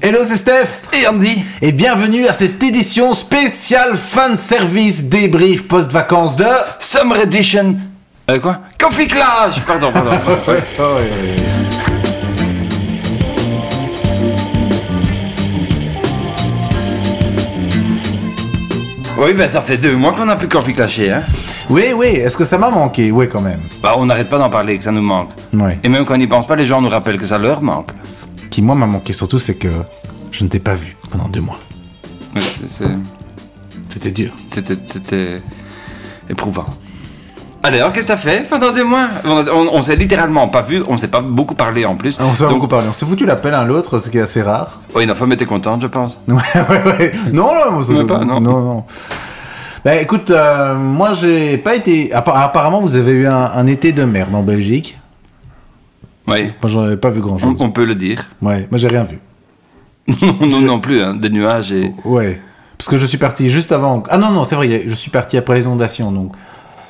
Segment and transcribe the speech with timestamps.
[0.00, 6.36] Hello, c'est Steph Et Andy Et bienvenue à cette édition spéciale fan service débrief post-vacances
[6.36, 6.46] de...
[6.78, 7.74] Summer Edition.
[8.30, 8.60] Euh, quoi?
[8.78, 10.10] Coffee Clash Pardon, pardon.
[19.18, 21.24] oui, ben ça fait deux mois qu'on a plus Coffee Clashé, hein.
[21.68, 23.10] Oui, oui, est-ce que ça m'a manqué?
[23.10, 23.60] Oui, quand même.
[23.82, 25.30] Bah, on n'arrête pas d'en parler, que ça nous manque.
[25.52, 25.76] Ouais.
[25.82, 27.90] Et même quand on n'y pense pas, les gens nous rappellent que ça leur manque.
[28.58, 29.68] Qui, moi, m'a manqué surtout, c'est que
[30.32, 31.60] je ne t'ai pas vu pendant deux mois.
[32.34, 32.42] Ouais,
[33.88, 34.32] C'était dur.
[34.48, 35.40] C'était
[36.28, 36.64] éprouvant.
[37.62, 39.06] Allez, alors qu'est-ce que t'as fait pendant deux mois?
[39.24, 42.18] On, on- on s'est littéralement pas vu, on s'est pas beaucoup parlé en plus.
[42.20, 42.88] On s'est pas Donc- beaucoup parlé.
[42.88, 44.80] On s'est foutu la pelle l'un l'autre, ce qui est assez rare.
[44.96, 46.20] Oui, la femme était contente, je pense.
[46.28, 46.34] Ouais,
[46.68, 47.12] ouais, ouais.
[47.32, 48.40] Non, non, pas, non.
[48.40, 48.84] non, non.
[49.84, 52.12] Bah écoute, euh, moi j'ai pas été.
[52.12, 54.97] appa- Apparemment, vous avez eu un, un été de merde en Belgique.
[56.28, 58.28] Oui, Moi, j'en avais pas vu grand on, on peut le dire.
[58.42, 59.18] Ouais, moi j'ai rien vu.
[60.40, 61.92] Nous non plus, hein, des nuages et.
[62.04, 62.40] Ouais.
[62.76, 64.02] Parce que je suis parti juste avant.
[64.08, 66.12] Ah non, non, c'est vrai, je suis parti après les inondations.
[66.12, 66.32] Donc,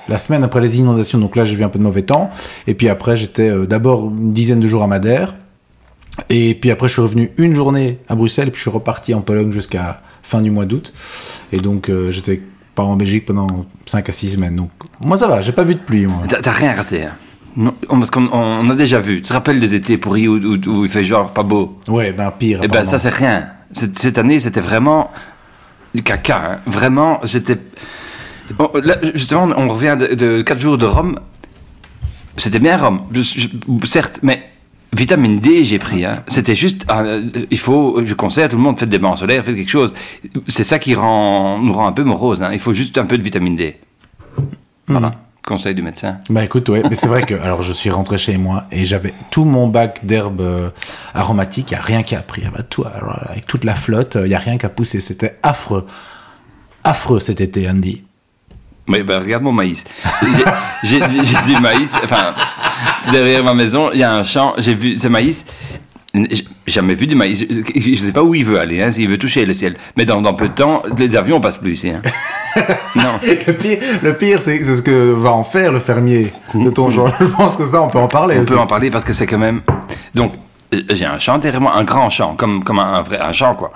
[0.08, 1.18] la semaine après les inondations.
[1.18, 2.30] Donc là, j'ai vu un peu de mauvais temps.
[2.66, 5.36] Et puis après, j'étais euh, d'abord une dizaine de jours à Madère.
[6.28, 8.48] Et puis après, je suis revenu une journée à Bruxelles.
[8.48, 10.92] Et puis je suis reparti en Pologne jusqu'à fin du mois d'août.
[11.52, 12.42] Et donc, euh, j'étais
[12.74, 14.56] pas en Belgique pendant 5 à 6 semaines.
[14.56, 14.70] Donc,
[15.00, 16.06] moi, ça va, j'ai pas vu de pluie.
[16.28, 17.04] T'as rien raté.
[17.04, 17.12] Hein.
[17.58, 19.16] Non, on- parce qu'on on- on a déjà vu.
[19.20, 21.78] Tu te rappelles des étés pourris où, où- où il fait genre pas beau?
[21.88, 22.60] Ouais, ben pire.
[22.62, 23.48] Eh ben ça c'est rien.
[23.72, 25.10] Cette, cette année c'était vraiment
[25.94, 26.52] du caca.
[26.52, 26.58] hein.
[26.66, 27.58] Vraiment, j'étais.
[28.56, 31.18] Bon, là, justement, on revient de 4 jours de Rome.
[32.36, 34.42] C'était bien Rome, je- je- certes, mais
[34.92, 36.04] vitamine D j'ai pris.
[36.04, 36.22] hein.
[36.28, 39.44] C'était juste, euh, il faut, je conseille à tout le monde, faites des bains solaires,
[39.44, 39.92] faites quelque chose.
[40.46, 42.40] C'est ça qui rend, nous rend un peu morose.
[42.40, 42.50] hein.
[42.52, 43.76] Il faut juste un peu de vitamine D.
[44.86, 45.12] Voilà,
[45.48, 46.18] conseil du médecin.
[46.28, 49.14] Bah écoute, ouais, mais c'est vrai que alors je suis rentré chez moi et j'avais
[49.30, 50.68] tout mon bac d'herbes euh,
[51.14, 52.42] aromatiques, il n'y a rien qui a pris.
[52.46, 55.00] Ah bah, tout, alors, avec toute la flotte, il n'y a rien qui a poussé.
[55.00, 55.86] C'était affreux.
[56.84, 58.04] Affreux cet été, Andy.
[58.88, 59.84] Oui, ben regarde mon maïs.
[60.84, 62.34] J'ai du maïs, enfin,
[63.10, 65.44] derrière ma maison, il y a un champ, j'ai vu ce maïs.
[66.66, 67.44] Jamais vu du maïs.
[67.76, 69.74] Je ne sais pas où il veut aller, hein, s'il veut toucher le ciel.
[69.96, 71.90] Mais dans, dans peu de temps, les avions passent plus ici.
[71.90, 72.02] hein.
[72.96, 73.18] Non.
[73.46, 77.12] Le pire, le pire c'est ce que va en faire le fermier de ton genre.
[77.20, 78.52] Je pense que ça, on peut en parler On aussi.
[78.52, 79.60] peut en parler parce que c'est quand même.
[80.14, 80.32] Donc,
[80.74, 83.72] euh, j'ai un champ moi, un grand champ, comme, comme un, vrai un champ, quoi.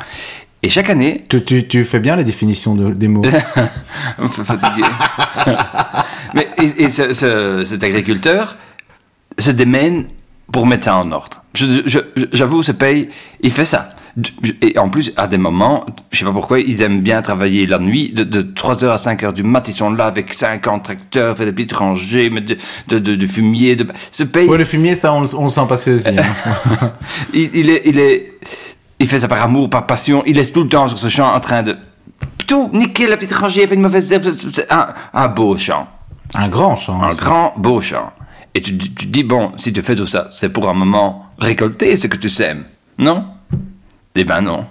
[0.63, 3.23] Et chaque année, Tu, tu, tu fais bien les définitions de- des mots.
[3.25, 4.83] un peu fatigué.
[6.35, 8.57] Mais et, et ce- ce- cet agriculteur
[9.39, 10.07] se démène
[10.53, 11.42] pour mettre ça en ordre.
[11.55, 13.09] J'avoue, ce paye,
[13.41, 13.91] il fait ça.
[14.61, 17.79] Et en plus, à des moments, je sais pas pourquoi, ils aiment bien travailler la
[17.79, 21.47] nuit, de, de 3h à 5h du mat, ils sont là avec 50 tracteurs, fait
[21.47, 22.55] des petites rangées, mettre
[22.89, 23.75] de, de, fumier.
[23.75, 23.87] De...
[24.11, 26.09] Ce paye, Ouais, le fumier, ça, on, le- on le sent passer aussi.
[26.11, 26.23] hein.
[27.33, 28.31] il, il est, il est,
[28.99, 30.23] il fait ça par amour, par passion.
[30.27, 31.77] Il laisse tout le temps sur ce champ en train de
[32.47, 34.27] tout niquer la petite rangée, avec une mauvaise herbe.
[34.69, 35.89] Un, un beau champ,
[36.35, 37.03] Un grand champ.
[37.03, 38.13] un grand beau champ.
[38.55, 41.27] Et tu, tu te dis bon, si tu fais tout ça, c'est pour un moment
[41.39, 42.65] récolter ce que tu sèmes,
[42.99, 43.25] non?
[44.15, 44.65] Eh ben non.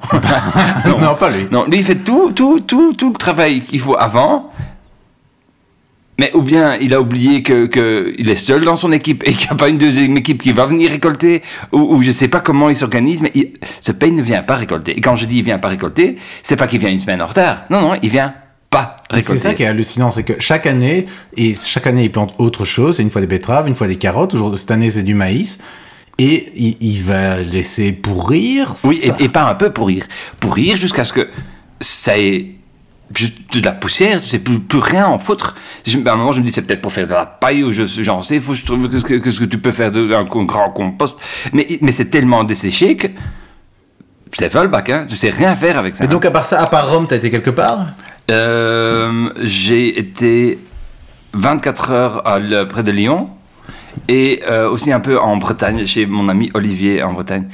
[0.85, 1.47] Non, pas lui.
[1.51, 4.51] Non, lui il fait tout, tout, tout, tout le travail qu'il faut avant.
[6.19, 9.33] Mais ou bien il a oublié que, que il est seul dans son équipe et
[9.33, 12.27] qu'il n'y a pas une deuxième équipe qui va venir récolter, ou, ou je sais
[12.27, 14.95] pas comment il s'organise, mais il- ce paye ne vient pas récolter.
[14.95, 17.25] Et quand je dis il vient pas récolter, c'est pas qu'il vient une semaine en
[17.25, 17.63] retard.
[17.71, 18.35] Non, non, il vient
[18.71, 21.05] pas C'est ça qui est hallucinant, c'est que chaque année,
[21.37, 22.95] et chaque année, il plante autre chose.
[22.95, 24.33] C'est une fois des betteraves, une fois des carottes.
[24.33, 25.59] Aujourd'hui, cette année, c'est du maïs.
[26.17, 28.73] Et il, il va laisser pourrir.
[28.83, 30.05] Oui, et, et pas un peu pourrir.
[30.39, 31.29] Pourrir jusqu'à ce que
[31.79, 32.55] ça ait
[33.13, 35.55] juste de la poussière, tu sais plus, plus rien en foutre.
[36.05, 37.83] À un moment, je me dis, c'est peut-être pour faire de la paille ou je
[37.85, 40.69] j'en sais, faut que je trouve qu'est-ce que, qu'est-ce que tu peux faire d'un grand
[40.69, 41.17] compost.
[41.51, 43.07] Mais, mais c'est tellement desséché que
[44.31, 46.05] c'est Volbac, hein, tu sais rien faire avec ça.
[46.05, 47.87] Et donc, à part ça, à part Rome, t'as été quelque part?
[48.31, 50.57] Euh, j'ai été
[51.33, 53.29] 24 heures à le- près de Lyon
[54.07, 57.47] et euh, aussi un peu en Bretagne, chez mon ami Olivier en Bretagne.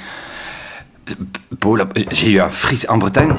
[2.11, 3.33] J'ai eu un frisson en Bretagne.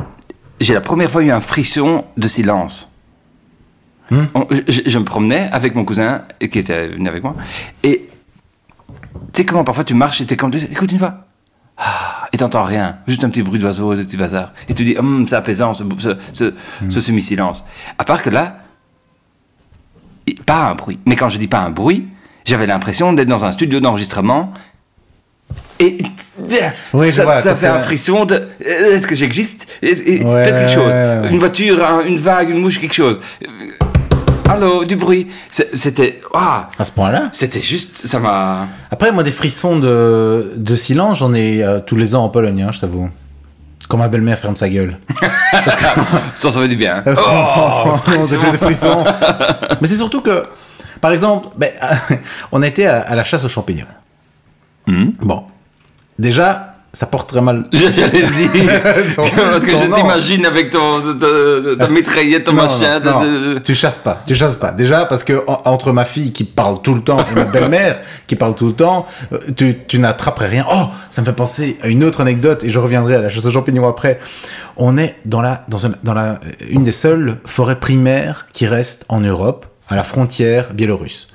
[0.60, 2.92] J'ai la première fois eu un frisson de silence.
[4.10, 4.24] Hmm.
[4.34, 7.36] On- je, je me promenais avec mon cousin qui était venu avec moi
[7.84, 8.08] et
[9.32, 11.27] tu sais comment parfois tu marches et t'es comme écoute une fois
[12.38, 14.52] et t'entends rien, juste un petit bruit d'oiseau, de petit bazar.
[14.68, 16.54] Et tu dis, Hum, c'est apaisant ce, ce, ce,
[16.88, 17.64] ce semi-silence.
[17.98, 18.58] À part que là,
[20.46, 20.98] pas un bruit.
[21.06, 22.06] Mais quand je dis pas un bruit,
[22.44, 24.52] j'avais l'impression d'être dans un studio d'enregistrement.
[25.80, 25.98] Et
[26.92, 29.66] Oui, ça, vois, ça que fait un frisson de euh, est-ce que j'existe?
[29.82, 29.94] Ouais,
[30.44, 30.92] Faites quelque chose.
[30.94, 31.30] ouais, ouais.
[31.30, 33.20] Une voiture, un- une vague, une mouche, quelque chose.
[34.48, 35.28] Euh, Allô, du bruit.
[35.50, 36.20] C'était.
[36.34, 38.06] ah, À ce point-là C'était juste.
[38.06, 38.66] Ça m'a.
[38.90, 42.62] Après, moi, des frissons de, de silence, j'en ai euh, tous les ans en Pologne,
[42.62, 43.08] hein, je t'avoue.
[43.88, 44.98] Quand ma belle-mère ferme sa gueule.
[46.40, 47.02] Ça, ça fait du bien.
[47.06, 47.10] Oh,
[48.06, 49.02] Oh, déjà des frissons.
[49.80, 50.44] Mais c'est surtout que,
[51.00, 51.70] par exemple, ben,
[52.52, 53.86] on était à, à la chasse aux champignons.
[54.86, 55.10] Hmm.
[55.20, 55.44] Bon,
[56.18, 57.66] déjà, ça porte très mal.
[57.72, 58.82] J'allais dire.
[59.16, 63.00] Parce que je t'imagine avec ton, ta, ta mitraillette, ton Non, machin.
[63.00, 64.72] non, Tu chasses pas, tu chasses pas.
[64.72, 68.00] Déjà parce que en- entre ma fille qui parle tout le temps et ma belle-mère
[68.26, 70.64] qui parle tout le temps, euh, tu, tu n'attraperais rien.
[70.72, 73.44] Oh, ça me fait penser à une autre anecdote et je reviendrai à la chasse
[73.46, 74.18] aux champignons après.
[74.76, 76.38] On est dans la dans une, dans la
[76.70, 81.28] une des seules forêts primaires qui restent en Europe, à la frontière biélorusse.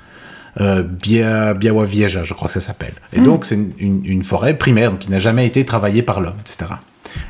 [0.60, 2.94] Euh, Bia, Biała Wieża, je crois que ça s'appelle.
[3.12, 6.20] Et donc, c'est une, une- une forêt primaire, donc qui n'a jamais été travaillée par
[6.20, 6.70] l'homme, etc.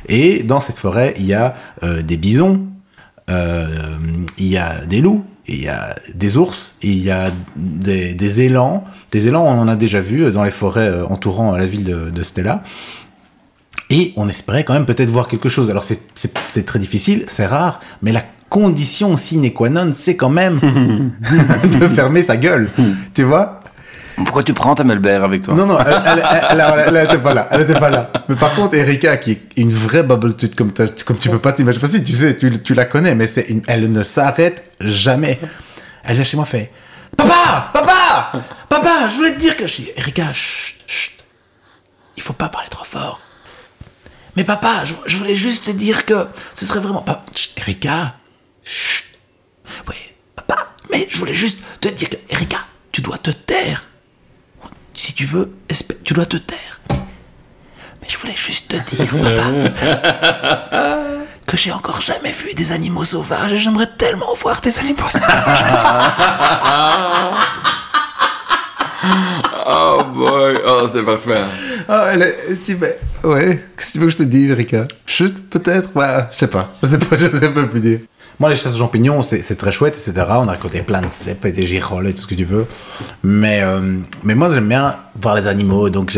[0.07, 2.61] Et dans cette forêt, il y a euh, des bisons,
[3.31, 3.67] euh,
[4.37, 8.41] il y a des loups, il y a des ours, il y a des, des
[8.41, 8.83] élans.
[9.11, 12.23] Des élans, on en a déjà vu dans les forêts entourant la ville de, de
[12.23, 12.63] Stella.
[13.91, 15.69] Et on espérait quand même peut-être voir quelque chose.
[15.69, 20.59] Alors c'est très difficile, c'est rare, mais la condition sine qua non, c'est quand même
[21.63, 22.69] de fermer sa gueule.
[23.13, 23.61] tu vois
[24.17, 25.53] Pourquoi tu prends ta Melbert avec toi?
[25.55, 27.47] Non, non, elle, elle, était pas là.
[27.51, 28.11] Elle était pas là.
[28.29, 31.51] Mais par contre, Erika, qui est une vraie babbletute comme, t'as- comme tu peux pas
[31.51, 31.83] t'imaginer.
[31.83, 35.39] Enfin, si, tu sais, tu, tu la connais, mais c'est elle ne s'arrête jamais.
[36.03, 36.71] Elle vient chez moi, fait
[37.17, 38.31] Papa Papa
[38.69, 39.67] Papa Je voulais te dire que.
[39.67, 41.13] Je dis Erika, chut, chut.
[42.15, 43.19] Il faut pas parler trop fort.
[44.37, 47.05] Mais papa, je, je voulais juste te dire que ce serait vraiment.
[47.35, 48.15] Chut, Erika
[48.65, 49.05] Chut.
[49.87, 49.95] Oui,
[50.35, 52.17] papa, mais je voulais juste te dire que.
[52.29, 52.57] Erika,
[52.91, 53.83] tu dois te taire.
[54.93, 55.55] Si tu veux,
[56.03, 56.79] tu dois te taire.
[56.89, 59.11] Mais je voulais juste te dire,
[60.49, 60.97] papa,
[61.47, 65.63] que j'ai encore jamais vu des animaux sauvages et j'aimerais tellement voir des animaux sauvages.
[69.67, 71.41] Oh boy, oh c'est parfait.
[71.89, 74.51] Ah, elle est, je dis, mais, ouais, qu'est-ce que tu veux que je te dise,
[74.51, 74.83] Erika?
[75.07, 75.89] Chut, peut-être?
[75.93, 76.73] Bah, je sais pas.
[76.83, 77.99] Je sais pas, je sais pas plus dire.
[78.39, 80.25] Moi, les chasses aux champignons, c'est très chouette, etc.
[80.31, 82.65] On a récolté plein de cèpes et des girolles et tout ce que tu veux.
[83.23, 85.89] Mais, euh, mais moi, j'aime bien voir les animaux.
[85.89, 86.11] Donc,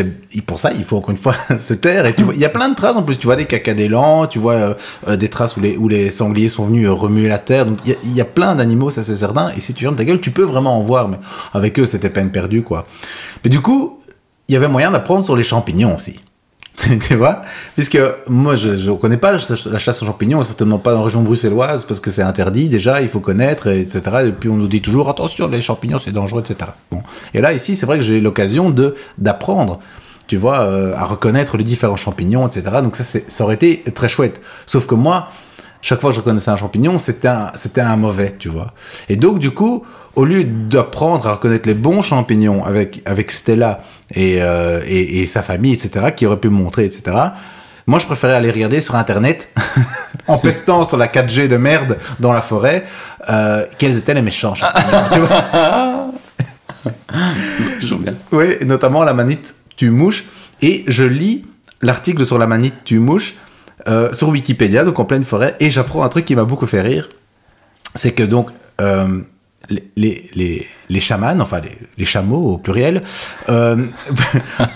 [0.47, 2.05] pour ça, il faut encore une fois se taire.
[2.07, 2.95] Et tu vois, il y a plein de traces.
[2.95, 4.73] En plus, tu vois des caca d'élans, tu vois euh,
[5.07, 7.65] euh, des traces où les, où les sangliers sont venus euh, remuer la terre.
[7.65, 9.51] Donc, il y a, y a plein d'animaux, ça c'est certain.
[9.55, 11.09] Et si tu fermes ta gueule, tu peux vraiment en voir.
[11.09, 11.17] Mais
[11.53, 12.87] avec eux, c'était peine perdue, quoi.
[13.43, 14.01] Mais du coup,
[14.47, 16.19] il y avait moyen d'apprendre sur les champignons aussi.
[17.07, 17.41] tu vois
[17.75, 17.97] Puisque
[18.27, 19.39] moi, je ne connais pas la
[19.79, 23.19] chasse- aux champignons, certainement pas la région bruxelloise, parce que c'est interdit déjà, il faut
[23.19, 24.01] connaître, et etc.
[24.27, 26.71] Et puis on nous dit toujours, attention, les champignons, c'est dangereux, etc.
[26.91, 27.01] Bon.
[27.33, 29.79] Et là, ici, c'est vrai que j'ai l'occasion de d'apprendre,
[30.27, 32.63] tu vois, euh, à reconnaître les différents champignons, etc.
[32.83, 34.39] Donc ça, ça aurait été très chouette.
[34.65, 35.29] Sauf que moi,
[35.81, 38.74] chaque fois que je reconnaissais un champignon, c'était c'était un mauvais, tu vois.
[39.09, 39.83] Et donc, du coup,
[40.17, 43.81] au lieu d'apprendre à reconnaître les bons champignons avec, avec Stella
[44.13, 47.15] et, euh, et, et sa famille, etc., qui auraient pu me montrer, etc.,
[47.89, 49.47] moi, je préférais aller regarder sur Internet,
[50.27, 52.83] en pestant sur la 4G de merde dans la forêt,
[53.29, 55.03] euh, quels étaient les méchants champignons.
[55.13, 56.11] tu vois
[57.79, 58.13] Toujours bien.
[58.33, 60.25] oui, notamment la manite tue mouche.
[60.61, 61.45] Et je lis
[61.81, 63.35] l'article sur la manite tue mouche
[63.87, 66.81] euh, sur Wikipédia, donc en pleine forêt, et j'apprends un truc qui m'a beaucoup fait
[66.81, 67.07] rire.
[67.95, 68.49] C'est que donc
[68.81, 69.21] euh,
[69.95, 71.61] les, les, chamans, enfin
[71.97, 73.03] les, chameaux au pluriel,
[73.49, 73.85] euh,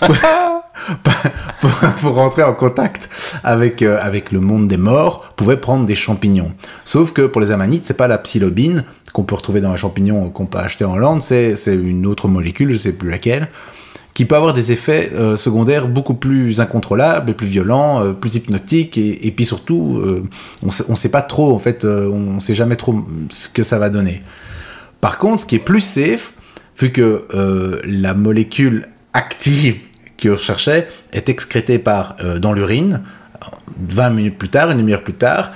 [1.60, 3.08] pour, pour- rentrer en contact
[3.44, 6.52] avec, euh, avec le monde des morts, pouvaient prendre des champignons.
[6.84, 10.30] Sauf que pour les amanites, c'est pas la psilobine qu'on peut retrouver dans les champignons
[10.30, 13.48] qu'on peut acheter en Hollande, c'est une autre molécule, je sais plus laquelle,
[14.14, 19.30] qui peut avoir des effets euh, secondaires beaucoup plus incontrôlables, plus violents, plus hypnotiques, et,
[19.36, 20.02] puis surtout,
[20.62, 23.90] on on sait pas trop, en fait, on sait jamais trop ce que ça va
[23.90, 24.22] donner.
[25.02, 26.32] Par contre, ce qui est plus safe,
[26.78, 29.80] vu que euh, la molécule active
[30.22, 33.02] qu'on recherchait est excrétée par, euh, dans l'urine,
[33.88, 35.50] 20 minutes plus tard, une demi-heure plus tard,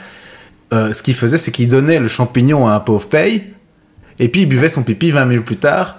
[0.74, 3.44] euh, ce qu'il faisait, c'est qu'il donnait le champignon à un pauvre paye,
[4.18, 5.98] et puis il buvait son pipi 20 minutes plus tard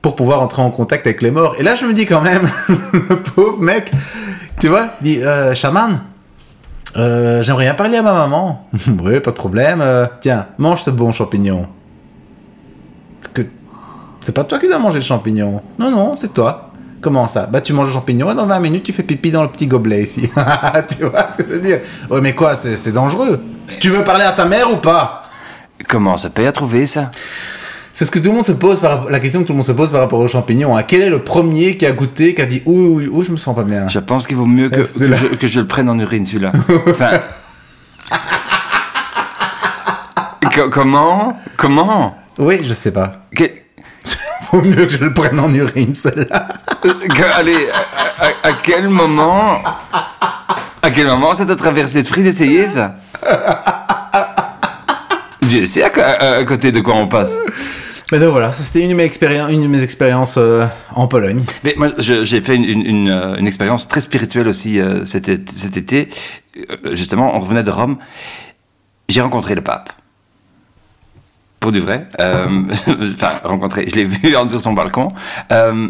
[0.00, 1.54] pour pouvoir entrer en contact avec les morts.
[1.58, 2.48] Et là, je me dis quand même,
[2.92, 3.92] le pauvre mec,
[4.58, 6.00] tu vois, il dit, euh, chaman,
[6.94, 8.70] j'aimerais bien parler à ma maman.
[9.02, 9.84] oui, pas de problème.
[10.22, 11.68] tiens, mange ce bon champignon.
[14.26, 15.62] C'est pas toi qui dois manger le champignon.
[15.78, 16.64] Non, non, c'est toi.
[17.00, 17.46] Comment ça?
[17.46, 19.68] Bah tu manges le champignon et dans 20 minutes tu fais pipi dans le petit
[19.68, 20.28] gobelet ici.
[20.98, 21.78] tu vois ce que je veux dire?
[22.10, 23.40] Ouais mais quoi, c'est dangereux.
[23.78, 25.28] Tu veux parler à ta mère ou pas?
[25.86, 27.12] Comment ça paye à trouver ça?
[27.94, 29.66] C'est ce que tout le monde se pose par la question que tout le monde
[29.66, 30.76] se pose par rapport aux champignons.
[30.76, 30.82] hein.
[30.82, 33.36] Quel est le premier qui a goûté, qui a dit oui, oui, oui, je me
[33.36, 33.86] sens pas bien?
[33.86, 36.50] Je pense qu'il vaut mieux que, que, je, que je le prenne en urine, celui-là.
[36.88, 37.20] Enfin.
[40.52, 41.36] Co- comment?
[41.56, 42.16] Comment?
[42.40, 43.12] Oui, je sais pas.
[43.34, 43.52] Que-
[44.52, 46.48] Vaut mieux que je le prenne en urine, celle-là.
[46.84, 46.90] euh,
[47.36, 47.68] allez,
[48.18, 49.58] à, à- à quel moment
[50.82, 52.94] À quel moment ça t'a traversé l'esprit d'essayer ça?
[55.42, 57.36] Dieu sait à, côté de quoi on passe.
[58.12, 61.40] Mais donc voilà, c'était une de mes expériences, une de mes expériences euh, en Pologne.
[61.64, 65.28] Mais moi, j'ai fait une, une- une, euh, une expérience très spirituelle aussi euh, cet,
[65.28, 66.08] été- cet été.
[66.92, 67.96] Justement, on revenait de Rome.
[69.08, 69.90] J'ai rencontré le pape.
[71.66, 72.06] Pour du vrai.
[72.20, 72.62] Euh,
[73.12, 73.86] enfin, rencontré.
[73.88, 75.08] Je l'ai vu en- sur son balcon.
[75.50, 75.88] Euh,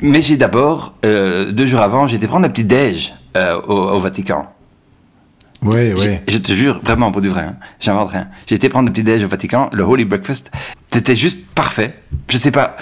[0.00, 4.52] mais j'ai d'abord, euh, deux jours avant, été prendre un petit déj au, au Vatican.
[5.62, 6.18] Oui, oui.
[6.26, 8.26] Je, je te jure, vraiment, pour du vrai, hein, j'invente rien.
[8.48, 10.50] J'ai été prendre le petit déj au Vatican, le Holy Breakfast.
[10.92, 11.94] C'était juste parfait.
[12.28, 12.76] Je sais pas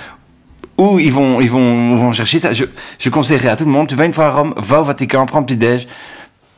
[0.79, 2.55] où ils vont, ils vont, vont chercher ça.
[2.55, 2.65] Je,
[2.99, 5.27] je conseillerais à tout le monde, tu vas une fois à Rome, va au Vatican,
[5.27, 5.87] prends un petit déj.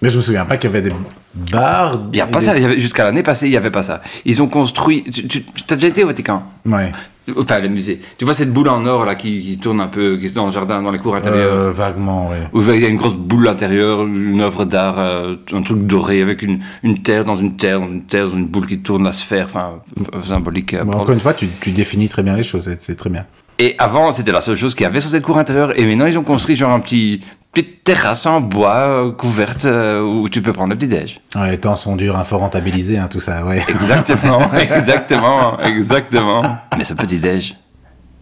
[0.02, 0.93] Mais je me souviens pas qu'il y avait des
[1.35, 1.99] bars.
[2.12, 4.00] Il y a pas des- ça, jusqu'à l'année passée, il y avait pas ça.
[4.25, 5.02] Ils ont construit.
[5.05, 6.43] Tu, as déjà été au Vatican?
[6.67, 6.93] Ouais.
[7.37, 8.00] Enfin, le musée.
[8.17, 10.47] Tu vois cette boule en or là qui, qui tourne un peu, qui est dans
[10.47, 11.52] le jardin, dans les cours intérieures?
[11.52, 12.38] Euh, vaguement, ouais.
[12.55, 16.23] Où il y a une grosse boule intérieure, une œuvre d'art, euh, un truc doré
[16.23, 19.05] avec une, une terre dans une terre, dans une terre, dans une boule qui tourne
[19.05, 19.81] la sphère, enfin,
[20.14, 20.73] euh, symbolique.
[20.75, 23.26] euh, Bon, encore une fois, tu, tu définis très bien les choses, c'est très bien.
[23.61, 25.78] Et avant, c'était la seule chose qu'il y avait sur cette cour intérieure.
[25.78, 27.21] Et maintenant, ils ont construit genre un petit,
[27.62, 31.21] petite terrasse en bois euh, couverte euh, où tu peux prendre le petit-déj.
[31.35, 33.62] Ouais, les temps sont durs, un fort rentabilisé, hein, tout ça, ouais.
[33.69, 36.43] Exactement, exactement, exactement.
[36.77, 37.57] Mais ce petit-déj,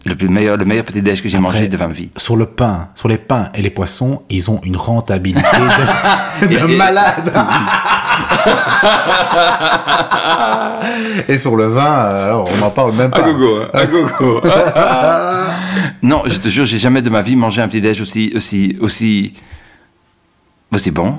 [0.06, 2.10] le, plus meilleur, le meilleur petit-déj que j'ai mangé de ma vie.
[2.16, 5.42] Sur le pain, sur les pains et les poissons, ils ont une rentabilité
[6.42, 7.32] de, malade.
[11.28, 13.18] et sur le vin, euh, alors, on n'en parle même pas.
[13.24, 14.40] À gogo, hein, à gogo.
[16.02, 18.76] non, je te jure, j'ai jamais de ma vie mangé un petit déj aussi, aussi,
[18.80, 19.34] aussi,
[20.72, 21.16] aussi bon.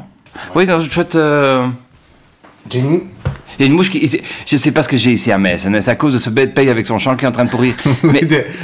[0.55, 1.15] Oui, dans une chouette.
[1.15, 1.67] euh,
[2.69, 3.01] Jenny
[3.57, 4.09] Il y a une mouche qui.
[4.45, 5.65] Je sais pas ce que j'ai ici à Metz.
[5.65, 7.45] hein, C'est à cause de ce bête paye avec son champ qui est en train
[7.45, 7.73] de pourrir.
[8.03, 8.21] Mais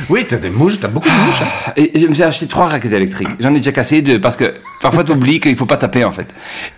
[0.10, 1.42] Oui, t'as- des mouches, t'as beaucoup de mouches.
[1.68, 1.72] hein.
[1.78, 3.30] et je me suis acheté trois raquettes électriques.
[3.40, 6.12] J'en ai déjà cassé deux parce que parfois tu oublies qu'il faut pas taper en
[6.12, 6.28] fait.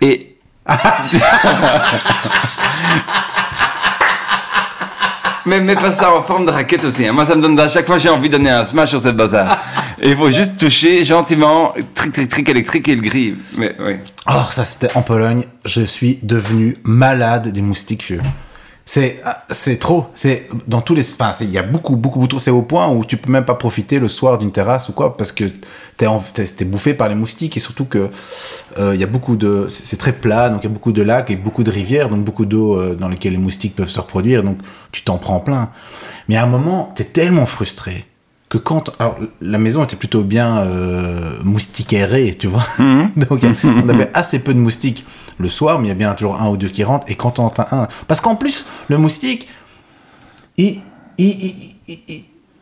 [0.00, 0.32] Et.
[5.46, 7.06] Mais mets pas ça en forme de raquette aussi.
[7.06, 7.12] hein.
[7.12, 9.16] Moi, ça me donne à chaque fois j'ai envie de donner un smash sur cette
[9.16, 9.58] bazar.
[10.00, 13.36] Et il faut juste toucher gentiment, tric tric tric électrique et le grille.
[13.56, 13.94] Mais oui.
[14.28, 15.44] Oh, ça c'était en Pologne.
[15.64, 18.20] Je suis devenu malade des moustiques, vieux.
[18.88, 20.06] C'est, ah, c'est trop.
[20.14, 21.02] C'est dans tous les.
[21.18, 22.38] Enfin, il y a beaucoup, beaucoup, beaucoup.
[22.38, 25.16] C'est au point où tu peux même pas profiter le soir d'une terrasse ou quoi,
[25.16, 25.44] parce que
[25.96, 28.08] t'es, t'es, t'es bouffé par les moustiques et surtout que
[28.78, 29.66] euh, il y a beaucoup de.
[29.68, 32.22] C'est, très plat, donc il y a beaucoup de lacs et beaucoup de rivières, donc
[32.22, 34.58] beaucoup d'eau euh, dans lesquelles les moustiques peuvent se reproduire, donc
[34.92, 35.70] tu t'en prends plein.
[36.28, 38.04] Mais à un moment, t'es tellement frustré
[38.48, 42.64] que quand alors la maison était plutôt bien euh, moustiquairée, tu vois.
[43.16, 45.04] Donc il y a- on avait assez peu de moustiques
[45.38, 47.10] le soir, mais il y a bien toujours un ou deux qui rentrent.
[47.10, 49.48] Et quand t'en as un, parce qu'en plus le moustique,
[50.56, 50.80] il,
[51.18, 51.52] il,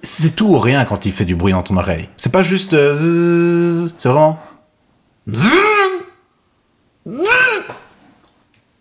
[0.02, 2.08] c'est tout ou rien quand il fait du bruit dans ton oreille.
[2.16, 4.38] C'est pas juste euh, c'est vraiment.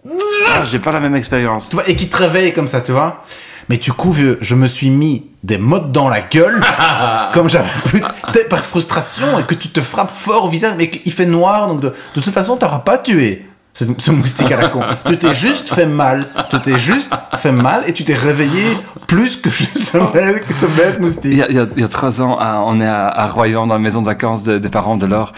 [0.06, 1.70] Ah, j'ai pas la même expérience.
[1.70, 3.24] tu vois, et qui te réveille comme ça, tu vois.
[3.70, 6.62] Mais du coup, vieux, je me suis mis des mottes dans la gueule,
[7.34, 8.02] comme j'avais plus
[8.50, 11.80] par frustration et que tu te frappes fort au visage, mais qu'il fait noir, donc
[11.80, 14.82] de, de toute façon, t'auras pas tué ce, ce moustique à la con.
[15.08, 18.63] tu t'es juste fait mal, tu t'es juste fait mal et tu t'es réveillé
[19.08, 21.34] plus que ce bête, ce bête Il moustique.
[21.34, 22.38] y, a, il y a- il y a trois ans,
[22.68, 25.34] on est à, à Royan, dans la maison de vacances de- des parents de Laure.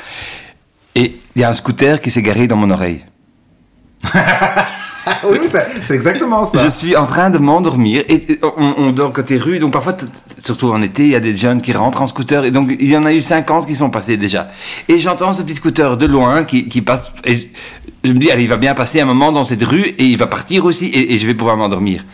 [0.96, 3.06] Et il y a un scooter qui s'est garé dans mon oreille.
[5.30, 5.38] oui,
[5.84, 6.64] c'est exactement ça.
[6.64, 9.96] Je suis en train de m'endormir et on, dort côté rue, donc parfois,
[10.44, 12.88] surtout en été, il y a des jeunes qui rentrent en scooter et donc il
[12.88, 14.50] y en a eu 50 qui sont passés déjà.
[14.88, 17.50] Et j'entends ce petit scooter de loin qui, passe et
[18.04, 20.18] je, me dis, allez, il va bien passer un moment dans cette rue et il
[20.18, 22.06] va partir aussi et, je vais pouvoir m'endormir.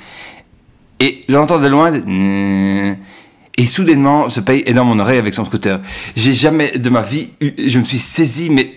[1.00, 2.96] Et j'entends de loin, des-
[3.58, 5.82] et soudainement, ce paye est dans mon oreille avec son scooter.
[6.16, 8.74] J'ai jamais de ma vie, eu- je me suis saisi, mais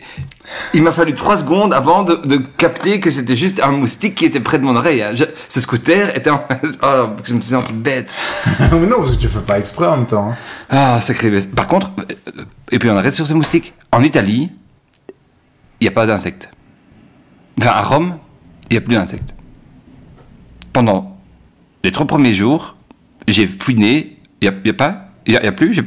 [0.74, 4.24] il m'a fallu trois secondes avant de, de capter que c'était juste un moustique qui
[4.26, 5.02] était près de mon oreille.
[5.02, 5.12] hein.
[5.14, 6.42] Je- ce scooter était en...
[6.82, 8.10] Oh, je me suis senti bête.
[8.72, 10.30] mais non, parce que tu fais pas exprès en même temps.
[10.32, 10.36] hein.
[10.70, 11.54] Ah, sacré bête.
[11.54, 13.72] Par contre, euh, et puis on arrête sur ce moustique.
[13.92, 14.50] En Italie,
[15.80, 16.50] il n'y a pas d'insectes.
[17.58, 18.16] Enfin, à Rome,
[18.70, 19.34] il n'y a plus d'insectes.
[20.72, 21.16] Pendant
[21.84, 22.76] les trois premiers jours,
[23.28, 25.81] j'ai fouiné, il n'y a, il y a pas, il n'y a, plus.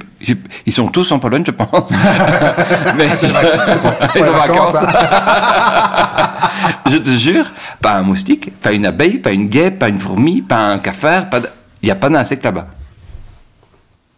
[0.66, 1.92] ils sont tous en Pologne, je pense.
[2.98, 3.08] Mais
[4.16, 4.76] ils sont en vacances,
[6.92, 7.46] je te jure,
[7.82, 11.30] pas un moustique, pas une abeille, pas une guêpe, pas une fourmi, pas un cafard,
[11.30, 11.40] pas
[11.82, 12.68] il n'y a pas d'insectes là-bas.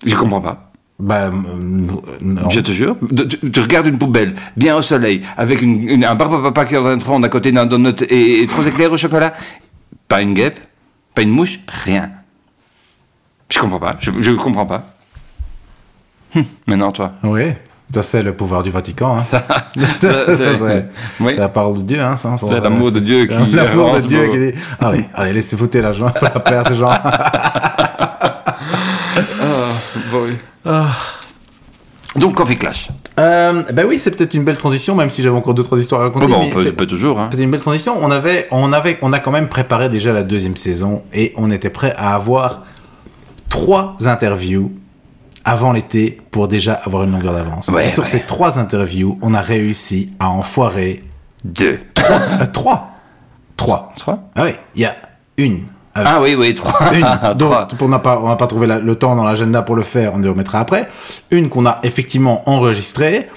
[0.05, 0.71] Je comprends pas.
[0.97, 2.01] Bah, non.
[2.49, 2.95] Je te jure.
[3.29, 6.65] Tu, tu regardes une poubelle, bien au soleil, avec une, une- un barbe à papa
[6.65, 8.97] qui est en train de fondre à côté d'un donut et, et trois éclairs au
[8.97, 9.33] chocolat.
[10.07, 10.59] Pas une guêpe,
[11.15, 12.11] pas une mouche, rien.
[13.49, 13.97] Je comprends pas.
[13.99, 14.85] Je, je comprends pas.
[16.35, 17.13] Hum, maintenant, toi.
[17.23, 17.43] Oui.
[17.93, 19.17] Ça, c'est le pouvoir du Vatican.
[19.17, 19.23] Hein.
[19.31, 19.41] Ça,
[19.99, 20.85] Ça, c'est-
[21.19, 21.35] oui.
[21.35, 21.99] la parole de Dieu.
[22.01, 25.79] Hein, C'est l'amour de Dieu qui L'amour de Dieu qui dit Allez, allez laissez foutre
[25.79, 26.91] l'argent, la paix à ces gens.
[32.15, 32.89] Donc, Coffee Clash.
[33.19, 36.01] Euh, ben oui, c'est peut-être une belle transition, même si j'avais encore deux, trois histoires
[36.01, 36.27] à raconter.
[36.27, 37.19] Bon, mais on peut, peut toujours.
[37.19, 37.27] Hein.
[37.29, 37.93] peut-être une belle transition.
[38.01, 41.51] On avait, on avait, on a quand même préparé déjà la deuxième saison et on
[41.51, 42.63] était prêt à avoir
[43.49, 44.71] trois interviews
[45.49, 47.67] avant l'été pour déjà avoir une longueur d'avance.
[47.69, 48.09] Ouais, et sur ouais.
[48.09, 51.03] ces trois interviews, on a réussi à en foirer
[51.43, 51.79] Deux.
[52.09, 52.91] euh, trois.
[53.57, 53.91] Trois.
[53.97, 54.95] Trois Ah oui, il y a
[55.37, 55.55] une.
[55.97, 56.93] euh, Ah oui, oui, trois.
[56.93, 57.01] une,
[57.37, 57.65] Trois.
[57.65, 60.13] donc, on n'a pas, on pas trouvé la- le temps dans l'agenda pour le faire,
[60.13, 60.87] on le remettra après.
[61.31, 63.27] Une qu'on a effectivement enregistrée,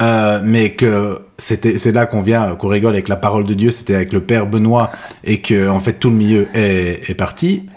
[0.00, 3.70] euh, mais que c'était, c'est là qu'on vient, qu'on rigole avec la parole de Dieu,
[3.70, 4.90] c'était avec le Père Benoît,
[5.24, 7.68] et que en fait tout le milieu est, est parti.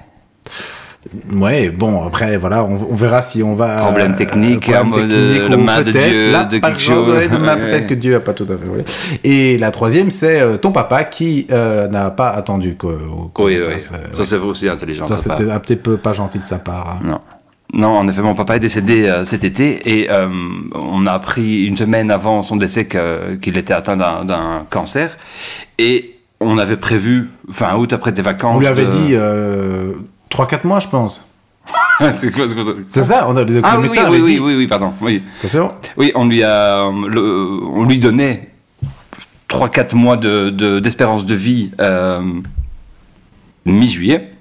[1.33, 3.77] Ouais, bon, après, voilà, on, on verra si on va...
[3.81, 7.09] Problème technique, problème un mot de- technique, le peut-être Dieu, la de quelque chose.
[7.17, 9.19] ouais, peut-être que Dieu a pas tout à fait.
[9.23, 12.93] Et la troisième, c'est euh, ton papa qui euh, n'a pas attendu Oui,
[13.39, 13.55] oui.
[13.57, 15.07] euh, Ça, c'est aussi intelligent.
[15.07, 16.99] ça, c'était un petit peu pas gentil de sa part.
[17.01, 17.03] hein.
[17.03, 17.19] Non.
[17.73, 20.27] Non, en effet, mon papa est décédé euh, cet été et euh,
[20.75, 25.17] on a appris une semaine avant son décès que- qu'il était atteint d'un- d'un cancer.
[25.79, 28.55] Et on avait prévu, fin août, après tes vacances.
[28.57, 29.80] On lui avait de- dit euh,
[30.31, 31.27] 3-4 mois, je pense.
[32.87, 34.93] c'est ça, on a, le, Ah oui, oui, médecin oui, oui, oui, oui, pardon.
[35.01, 35.71] Oui, Attention.
[35.97, 38.49] oui on, lui a, le- on lui donnait
[39.49, 42.21] 3-4 mois de- de- d'espérance de, vie euh,
[43.65, 44.31] mi-juillet.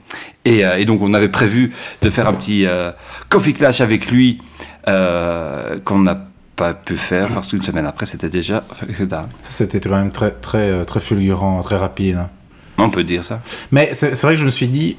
[0.47, 2.93] Et, euh, et donc, on avait prévu de faire un petit euh,
[3.29, 4.41] coffee clash avec lui
[4.87, 6.19] qu'on n'a
[6.57, 8.65] pas pu faire parce qu'une semaine après, c'était déjà.
[9.11, 12.17] Ça, c'était quand même très, très, très fulgurant, très rapide.
[12.17, 12.29] hein.
[12.79, 13.43] On peut dire ça.
[13.73, 14.97] Mais c'est vrai que je me suis dit,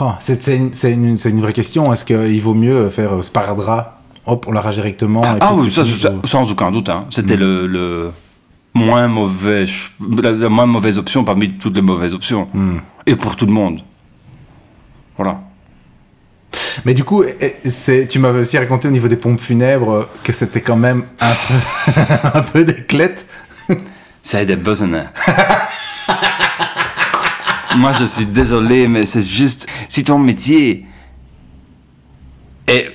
[0.00, 1.92] oh, c'est une, vraie question.
[1.92, 3.92] Est-ce qu'il vaut mieux faire euh, sparadrap
[4.26, 5.22] Hop, on l'arrache directement.
[5.22, 6.88] et Ah puis oui, ça, ça, sans aucun doute.
[6.88, 7.06] hein.
[7.10, 8.10] C'était le, le
[8.74, 9.66] moins mauvais,
[10.22, 12.48] la, la moins mauvaise option parmi toutes les mauvaises options.
[12.52, 12.78] Hmm.
[13.06, 13.80] Et pour tout le monde.
[15.16, 15.40] Voilà.
[16.84, 20.32] Mais du coup, eh, tu m'avais aussi raconté au niveau des pompes funèbres euh, que
[20.32, 21.92] c'était quand même un peu,
[22.38, 23.26] un peu d'éclette.
[24.22, 25.04] Ça a des besoins.
[27.76, 29.66] Moi, je suis désolé, mais c'est juste.
[29.88, 30.86] Si ton métier
[32.66, 32.90] est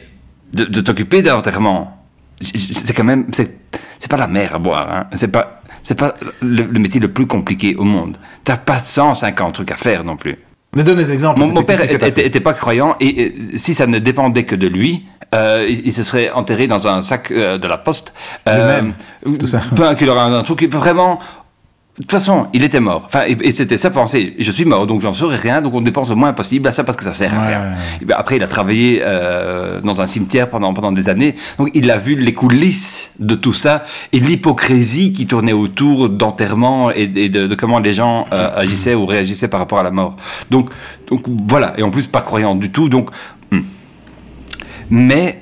[0.54, 2.06] de, de t'occuper d'un enterrement,
[2.42, 3.28] c'est quand même.
[3.34, 4.88] C'est pas la mer à boire.
[4.92, 5.08] Hein.
[5.14, 8.18] C'est pas, c'est pas le, le métier le plus compliqué au monde.
[8.44, 10.38] T'as pas 150 trucs à faire non plus.
[10.76, 11.40] Mais donne des exemples.
[11.40, 13.88] Mon, père qu'est-ce qui s'est était, passé était- était pas croyant et euh, si ça
[13.88, 15.04] ne dépendait que de lui,
[15.36, 18.14] euh, il, il se serait enterré dans un sac euh, de la poste.
[18.48, 18.94] Lui-même,
[19.26, 19.62] ou- tout ça.
[19.76, 21.20] Peu qu'il aurait un, un truc vraiment.
[22.02, 23.04] De toute façon, il était mort.
[23.06, 24.36] Enfin, et, et c'était sa pensée.
[24.40, 26.84] Je suis mort, donc j'en saurais rien, donc on dépense le moins possible à ça
[26.84, 27.60] parce que ça sert à Ouais, rien.
[27.62, 27.76] ouais, ouais.
[28.02, 31.70] Et ben après, il a travaillé euh, dans un cimetière pendant, pendant des années, donc
[31.76, 33.84] il a vu les coulisses de tout ça
[34.14, 38.96] et l'hypocrisie qui tournait autour d'enterrement et, et de, de comment les gens euh, agissaient
[38.96, 40.16] ou réagissaient par rapport à la mort.
[40.50, 40.72] Donc,
[41.08, 43.10] donc voilà, et en plus pas croyant du tout, donc...
[43.52, 43.60] hmm.
[44.90, 45.41] Mais...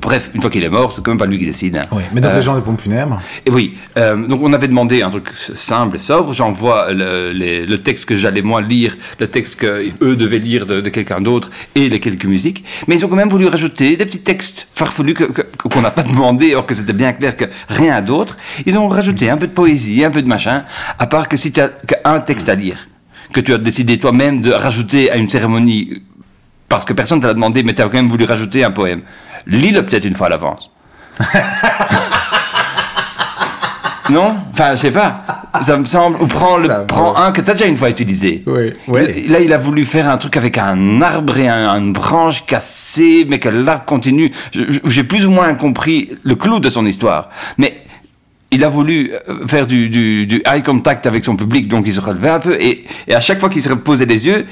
[0.00, 1.82] Bref, une fois qu'il est mort, c'est quand même pas lui qui décide.
[1.92, 3.20] Oui, mais donc Euh, les gens des pompes funèbres.
[3.44, 6.32] et oui, euh, donc on avait demandé un truc simple et sobre.
[6.32, 10.64] J'envoie le, les- le texte que j'allais moi lire, le texte que eux devaient lire
[10.64, 12.64] de, de quelqu'un d'autre et les quelques musiques.
[12.88, 15.30] Mais ils ont quand même voulu rajouter des petits textes farfelus que-
[15.68, 18.38] qu'on n'a pas demandé, alors que c'était bien clair que rien d'autre.
[18.66, 20.64] Ils ont rajouté un peu de poésie, un peu de machin,
[20.98, 22.88] à part que si tu as qu'un texte à lire,
[23.34, 26.02] que tu as décidé toi-même de rajouter à une cérémonie,
[26.70, 28.70] parce que personne ne te l'a demandé, mais tu as quand même voulu rajouter un
[28.70, 29.02] poème.
[29.46, 30.70] Lis-le peut-être une fois à l'avance.
[34.10, 34.34] Non?
[34.52, 35.24] Enfin, je sais pas.
[35.62, 36.20] Ça me semble.
[36.20, 38.42] Ou prends, le, un que tu as déjà une fois utilisé.
[38.44, 39.28] Oui, oui.
[39.28, 43.24] Là, il a voulu faire un truc avec un arbre et un- une branche cassée,
[43.28, 44.32] mais que l'arbre continue.
[44.84, 47.28] J'ai plus ou moins compris le clou de son histoire.
[47.56, 47.82] Mais
[48.50, 51.92] il a voulu euh, faire du, du- du eye contact avec son public, donc il
[51.94, 54.44] se relevait un peu, et, et à chaque fois qu'il se reposait les yeux,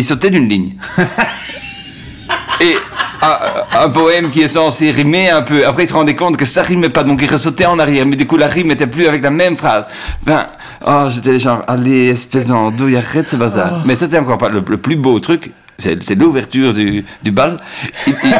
[0.00, 0.72] il sautait d'une ligne.
[2.60, 2.76] Et
[3.22, 3.36] un,
[3.84, 5.66] un poème qui est censé rimer un peu.
[5.66, 8.04] Après, il se rendait compte que ça rimait pas, donc il ressautait en arrière.
[8.06, 9.84] Mais du coup, la rime n'était plus avec la même phrase.
[10.26, 10.46] Ben,
[10.86, 13.82] oh, j'étais genre, allez, espèce d'andouille, arrête ce bazar.
[13.86, 15.52] Mais c'était encore pas le, le plus beau truc.
[15.78, 17.58] C'est l'ouverture du, du bal.
[18.06, 18.34] Il, il-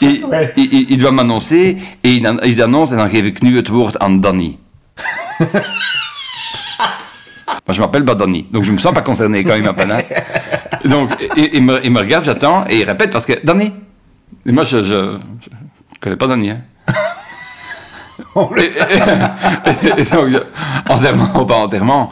[0.08, 0.52] il- Ouais.
[0.56, 3.68] il- il- il doit m'annoncer et il, ils annoncent en dan geef ik nu het
[3.68, 4.58] woord aan Danny.
[7.66, 9.92] Moi, je m'appelle pas Danny, donc je me sens pas concerné quand il m'appelle.
[9.92, 10.02] hein.
[10.88, 13.72] Donc, il, me, regarde, j'attends, et il répète parce que Danny.
[14.46, 15.16] Et moi, je, je
[16.00, 16.50] connais pas Danny.
[16.50, 16.60] Hein.
[18.34, 20.30] On Et, et- et donc,
[20.88, 22.10] enterrement ou pas enterrement.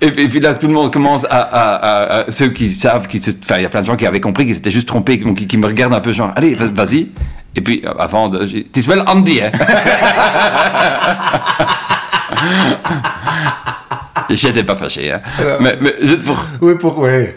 [0.00, 2.68] Et puis, et puis là, tout le monde commence à, à- à- à- ceux qui
[2.68, 4.88] savent, qui, enfin, il y a plein de gens qui avaient compris qu'ils s'étaient juste
[4.88, 7.08] trompés, donc qui, qui me regardent un peu genre, allez, va- vas-y.
[7.54, 8.64] Et puis, avant, de, tu
[9.06, 9.50] Andy, hein
[14.34, 15.20] J'étais pas fâché, hein.
[15.60, 16.98] Mais, mais juste pour Oui, pour.
[16.98, 17.36] Ouais.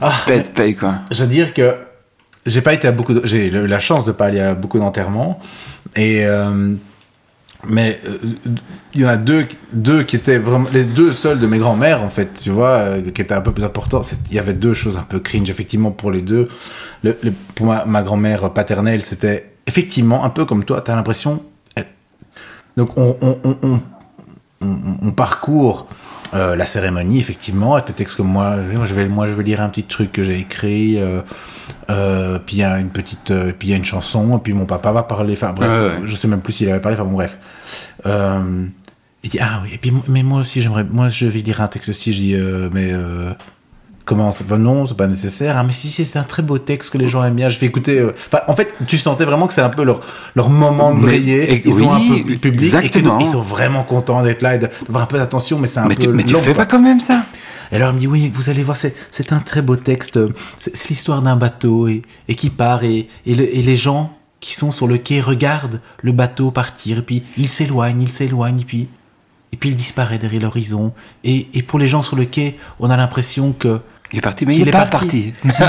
[0.00, 0.96] Ah, pète paye, quoi.
[1.10, 1.74] je veux dire que
[2.46, 4.78] j'ai pas été à beaucoup de- j'ai eu la chance de pas aller à beaucoup
[4.78, 5.40] d'enterrements
[5.96, 6.74] et euh,
[7.66, 8.18] mais euh,
[8.94, 12.02] il y en a deux deux qui étaient vraiment les deux seuls de mes grands-mères
[12.04, 14.74] en fait tu vois euh, qui étaient un peu plus importants il y avait deux
[14.74, 16.48] choses un peu cringe effectivement pour les deux
[17.02, 20.96] le, le- pour ma, ma grand-mère paternelle c'était effectivement un peu comme toi tu as
[20.96, 21.42] l'impression
[21.76, 21.86] elle-
[22.76, 23.80] donc on, on, on, on-
[24.60, 25.88] on- on parcourt
[26.34, 27.74] euh, la cérémonie effectivement.
[27.76, 30.22] Avec le texte que moi je vais moi je vais lire un petit truc que
[30.22, 31.20] j'ai écrit euh,
[31.90, 34.40] euh, puis il y a une petite euh, puis il y a une chanson et
[34.40, 35.34] puis mon papa va parler.
[35.34, 36.06] Enfin bref Ouais, ouais.
[36.06, 36.96] je sais même plus s'il avait parlé.
[36.98, 37.38] Enfin bon bref.
[38.06, 38.66] Euh,
[39.24, 41.68] il dit ah oui et puis mais moi aussi j'aimerais moi je vais lire un
[41.68, 42.12] texte aussi.
[42.12, 43.32] Je dis euh, mais euh,
[44.08, 46.58] comment ça va non c'est pas nécessaire ah mais si si, c'est un très beau
[46.58, 48.12] texte que les gens aiment bien je vais écouter euh.
[48.48, 50.00] En fait tu sentais vraiment que c'est un peu leur
[50.34, 53.18] leur moment de briller et- ils sont un peu et que exactement.
[53.18, 55.86] donc, ils sont vraiment contents d'être là et d'avoir un peu d'attention mais c'est un
[55.86, 57.22] Mais peu tu, mais tu fais pas quand même ça?
[57.70, 58.94] Et alors, il me dit, oui, vous allez voir, c'est,
[59.30, 60.18] un très beau texte.
[60.56, 64.16] C'est, c'est l'histoire d'un bateau et, et qui part et, et, le- et les gens
[64.40, 68.60] qui sont sur le quai regardent le bateau partir et puis il s'éloigne, il s'éloigne
[68.60, 68.88] et puis,
[69.52, 70.94] et puis il disparaît derrière l'horizon.
[71.24, 73.80] Et, et pour les gens sur le quai, on a l'impression que...
[74.12, 75.34] Il est parti, mais il est est pas parti.
[75.44, 75.62] parti.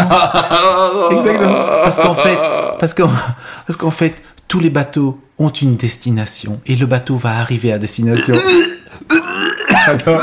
[1.15, 1.65] Exactement.
[1.83, 2.39] Parce qu'en fait,
[2.79, 3.09] parce qu'en,
[3.67, 4.15] parce qu'en fait,
[4.47, 8.35] tous les bateaux ont une destination et le bateau va arriver à destination.
[9.87, 10.21] Alors,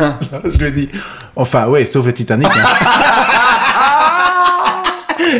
[0.44, 0.88] je lui ai dit,
[1.36, 2.48] enfin, ouais, sauf le Titanic.
[2.48, 2.64] hein.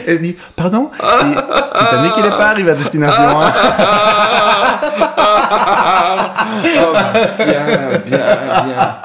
[0.07, 0.91] Elle dit, pardon?
[0.99, 1.37] Ti-
[1.79, 3.41] Titanic, il n'est pas arrivé à destination.
[3.41, 3.53] hein.
[7.39, 7.65] bien,
[8.07, 8.97] bien, bien.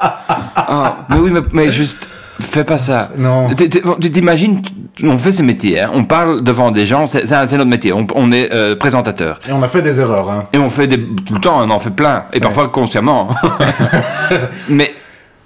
[0.68, 2.08] Oh, mais oui, mais, mais juste,
[2.40, 3.10] fais pas ça.
[3.16, 3.48] Non.
[3.54, 4.62] Tu t'imagines,
[5.02, 8.32] on fait ce métier, hein, on parle devant des gens, c'est notre métier, on, on
[8.32, 9.40] est euh, présentateur.
[9.48, 10.30] Et on a fait des erreurs.
[10.30, 10.44] Hein.
[10.52, 13.30] Et on fait des, tout le temps, on en fait plein, et parfois consciemment.
[14.68, 14.92] mais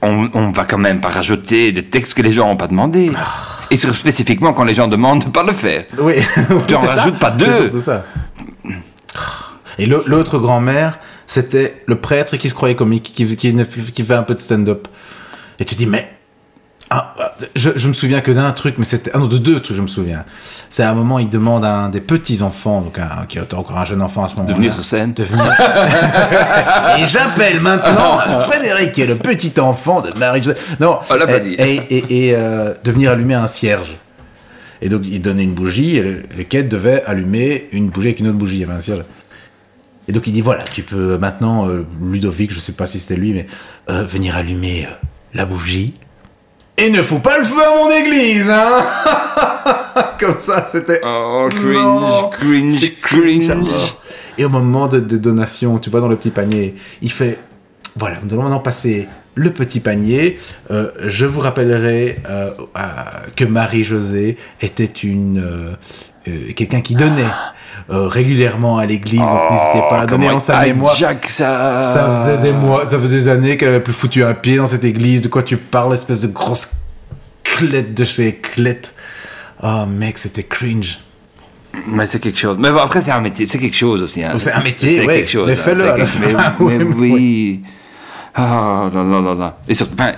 [0.03, 3.11] on, on va quand même pas rajouter des textes que les gens n'ont pas demandé.
[3.71, 5.85] Et sur- spécifiquement quand les gens demandent de pas le faire.
[5.99, 6.15] Oui.
[6.67, 7.79] Tu en rajoutes pas deux.
[7.81, 8.05] ça.
[9.79, 14.15] Et l'au- l'autre grand-mère, c'était le prêtre qui se croyait comique, qui, qui, qui fait
[14.15, 14.87] un peu de stand-up.
[15.59, 16.11] Et tu dis, mais.
[16.91, 17.15] Ah,
[17.57, 19.11] je, je me souviens que d'un truc, mais c'était.
[19.15, 20.25] Ah non, de deux trucs, je me souviens.
[20.69, 23.79] C'est à un moment, il demande à un des petits-enfants, donc un, qui était encore
[23.79, 24.53] un jeune enfant à ce moment-là.
[24.53, 25.13] De venir sur scène.
[25.15, 25.45] de venir.
[26.99, 28.19] et j'appelle maintenant
[28.49, 30.77] Frédéric, qui est le petit enfant de Marie-Joseph.
[30.81, 31.55] Non, On l'a pas dit.
[31.55, 33.97] Et, et- et, euh, de venir allumer un cierge.
[34.83, 38.21] Et donc, il donnait une bougie, et le, le quête devait allumer une bougie avec
[38.21, 38.57] une autre bougie.
[38.57, 39.03] Il y avait un cierge.
[40.07, 43.17] Et donc, il dit voilà, tu peux maintenant, euh, Ludovic, je sais pas si c'était
[43.17, 43.47] lui, mais
[43.89, 44.87] euh, venir allumer
[45.33, 45.95] la bougie.
[46.77, 48.85] Et ne faut pas le feu à mon église, hein
[50.19, 51.01] Comme ça, c'était.
[51.05, 52.31] Oh, Non.
[52.31, 53.95] cringe, cringe, cringe.
[54.37, 57.39] Et au moment de, des donations, tu vois, dans le petit panier, il fait
[57.97, 60.39] voilà, nous allons maintenant passer le petit panier.
[60.71, 62.51] Euh, je vous rappellerai euh,
[63.37, 67.23] que Marie-Josée était une euh, quelqu'un qui donnait
[67.91, 70.95] euh, régulièrement à l'église, donc n'hésitez pas à donner en sa mémoire.
[70.95, 71.81] hijack ça.
[71.81, 74.67] Ça faisait des mois, ça faisait des années qu'elle avait plus foutu un pied dans
[74.67, 75.23] cette église.
[75.23, 76.69] De quoi tu parles, espèce de grosse
[77.43, 78.95] clette de chez clette.
[79.63, 80.99] Oh mec, c'était cringe.
[81.89, 82.57] Mais c'est quelque chose.
[82.59, 84.23] Mais bon, après, c'est un métier, c'est quelque chose aussi.
[84.25, 84.35] hein.
[84.39, 85.17] C'est un métier, c'est ouais.
[85.19, 85.47] quelque chose.
[85.47, 85.63] Mais hein.
[85.65, 86.09] fais-le C'est à la quelque-
[86.39, 86.55] fin.
[86.61, 87.61] Mais, mais Oui, oui.
[88.35, 89.59] Ah, là, là, là, là.
[89.69, 90.13] Et surtout, enfin,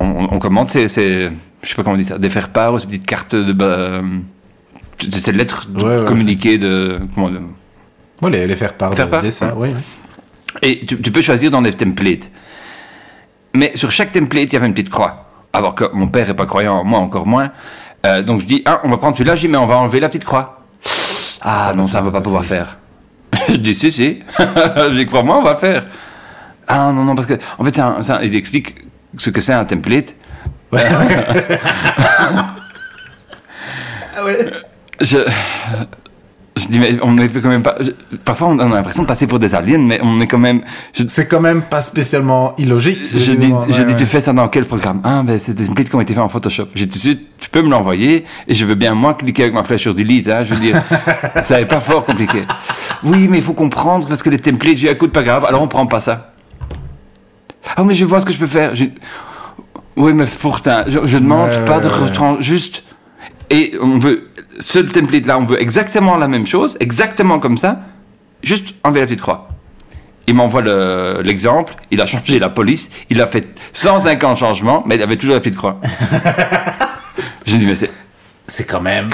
[0.00, 1.30] on, on- on commande ces, ces-
[1.62, 4.00] je sais pas comment on dit ça, des faire-part ou ces petites cartes de, bah,
[5.04, 6.04] de ces lettres de Ouais, ouais.
[6.06, 7.40] communiquées de, comment, de-
[8.20, 9.70] Moi, les, les faire part Faire de part, dessin, oui.
[10.62, 12.30] Et tu, tu peux choisir dans des templates.
[13.54, 15.24] Mais sur chaque template, il y avait une petite croix.
[15.52, 17.50] Alors que mon père est pas croyant, moi encore moins.
[18.04, 20.00] Euh, donc je dis, ah, on va prendre celui-là, je dis, mais on va enlever
[20.00, 20.62] la petite croix.
[21.42, 22.78] Ah, non, bah, ça, on va c'est pas pouvoir faire.
[23.48, 24.22] je dis, si, si.
[24.38, 25.86] je dis, crois-moi, on va faire.
[26.68, 28.74] Ah non, non, parce que, en fait, un- un- il explique
[29.16, 30.14] ce que c'est un template.
[34.18, 34.50] Ah ouais.
[35.00, 35.18] Je,
[36.56, 37.74] je dis, mais on n'est quand même pas.
[37.80, 37.90] je-
[38.24, 40.62] parfois, on a l'impression de passer pour des aliens, mais on est quand même.
[40.94, 42.98] je- C'est quand même pas spécialement illogique.
[43.12, 45.00] Je dis, je ouais, dis tu fais ça dans quel programme?
[45.04, 46.68] Ah, ben c'est des templates qui ont été faits en Photoshop.
[46.74, 49.82] J'ai dit, tu peux me l'envoyer et je veux bien moi cliquer avec ma flèche
[49.82, 50.28] sur Delete.
[50.28, 50.82] Hein, je veux dire,
[51.42, 52.44] ça n'est pas fort compliqué.
[53.04, 55.68] Oui, mais il faut comprendre parce que les templates, j'ai écoute, pas grave, alors on
[55.68, 56.32] prend pas ça.
[57.76, 58.74] Ah, mais je vois ce que je peux faire.
[58.74, 58.84] Je-
[59.96, 62.82] Oui, mais Fourtin, je, je demande Ouais, pas de juste.
[63.50, 64.25] Et on veut,
[64.58, 67.80] ce template-là, on veut exactement la même chose, exactement comme ça,
[68.42, 69.48] juste enlever la petite croix.
[70.28, 74.96] Il m'envoie le- l'exemple, il a changé la police, il a fait 150 changements, mais
[74.96, 75.80] il avait toujours la petite croix.
[77.46, 77.90] J'ai dit, mais c'est.
[78.48, 79.10] C'est quand même.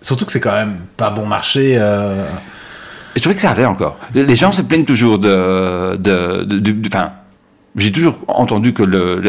[0.00, 1.76] Surtout que c'est quand même pas bon marché.
[1.78, 2.26] euh,
[3.14, 3.98] je trouvais que ça allait encore.
[4.14, 5.96] Les gens se plaignent toujours de.
[5.96, 6.80] de, de-
[7.76, 9.20] j'ai toujours entendu que le,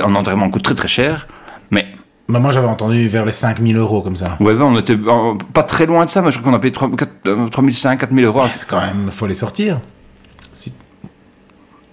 [0.51, 1.27] coûte très très cher,
[1.71, 1.87] mais
[2.33, 4.37] bah, moi, j'avais entendu vers les 5000 euros comme ça.
[4.39, 6.21] ouais, ouais, on était euh, pas très loin de ça.
[6.21, 6.89] Moi, je crois qu'on a payé 3
[7.51, 8.43] 3500, 4000 euros.
[8.55, 9.79] C'est quand même, faut les sortir.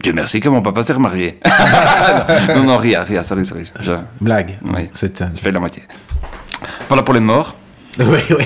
[0.03, 1.39] Dieu merci que mon papa s'est remarié?
[2.57, 3.71] non, non, rien, rien, sorry, sorry.
[3.81, 4.59] Je, Blague.
[4.75, 4.89] Oui.
[4.95, 5.83] C'est un- je fais la moitié.
[6.89, 7.55] Voilà pour les morts.
[7.99, 8.45] Oui, oui.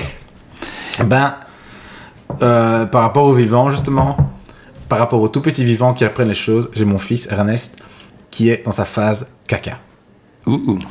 [1.05, 1.35] Ben,
[2.41, 4.17] euh, par rapport aux vivants, justement,
[4.89, 7.81] par rapport aux tout petits vivants qui apprennent les choses, j'ai mon fils Ernest
[8.31, 9.77] qui est dans sa phase caca.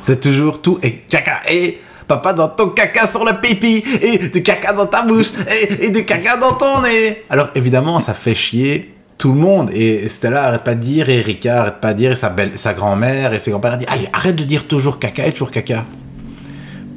[0.01, 4.43] C'est toujours tout et caca et papa dans ton caca sur le pipi et du
[4.43, 7.23] caca dans ta bouche et, et du caca dans ton nez.
[7.29, 11.21] Alors évidemment, ça fait chier tout le monde et Stella arrête pas de dire et
[11.21, 14.09] Rika arrête pas de dire et sa belle, sa grand-mère et ses grands-pères disent allez
[14.11, 15.85] arrête de dire toujours caca et toujours caca.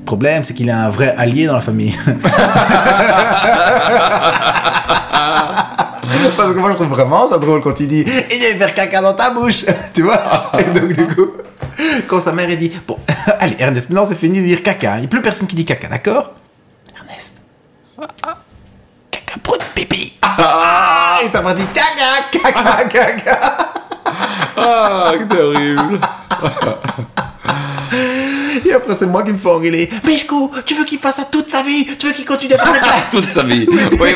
[0.00, 1.94] Le problème, c'est qu'il a un vrai allié dans la famille.
[6.36, 9.12] Parce que moi, je trouve vraiment ça drôle quand il dit «Il faire caca dans
[9.12, 11.32] ta bouche!» Tu vois Et donc, du coup,
[12.08, 12.98] quand sa mère, elle dit «Bon,
[13.40, 14.96] allez, Ernest, maintenant, c'est fini de dire caca.
[14.96, 16.32] Il n'y a plus personne qui dit caca, d'accord?
[16.96, 17.42] Ernest
[19.10, 23.58] Caca pour une pipi Ah Et ça va dire «Caca, caca, caca
[24.56, 26.00] Ah, c'est horrible.!»
[28.64, 31.48] Et après, c'est moi qui me fais engueuler «Michkou, tu veux qu'il fasse ça toute
[31.50, 31.86] sa vie?
[31.98, 33.66] Tu veux qu'il continue à faire caca?» Toute sa vie.
[33.70, 34.14] Oui, ouais,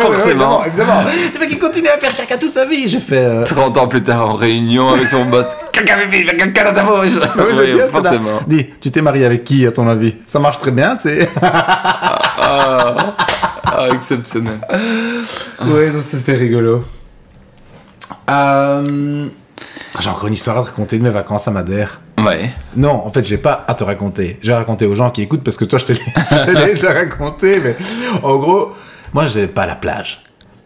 [0.00, 0.64] forcément.
[0.64, 1.04] évidemment, évidemment.
[1.32, 2.88] Tu veux qu'il continue à faire caca toute sa vie?
[2.88, 3.16] J'ai fait...
[3.24, 5.46] euh, 30 ans plus tard, en réunion avec son boss.
[5.72, 7.10] Caca, bébé, caca dans ta bouche.
[7.58, 8.40] Oui, dire, forcément.
[8.46, 10.14] Dis, tu t'es marié avec qui à ton avis?
[10.26, 11.28] Ça marche très bien, tu sais.
[11.42, 13.14] Ah,
[13.66, 14.60] ah, exceptionnel.
[15.66, 16.84] ouais, donc c'était rigolo.
[18.30, 19.26] Euh,
[19.98, 22.00] J'ai encore une histoire à te raconter de mes vacances à Madère.
[22.24, 22.50] Ouais.
[22.76, 24.38] Non, en fait, j'ai pas à te raconter.
[24.42, 27.60] J'ai raconté aux gens qui écoutent parce que toi, je te l'ai déjà raconté.
[27.60, 27.76] Mais
[28.22, 28.72] en gros,
[29.12, 30.20] moi, je n'avais pas la plage.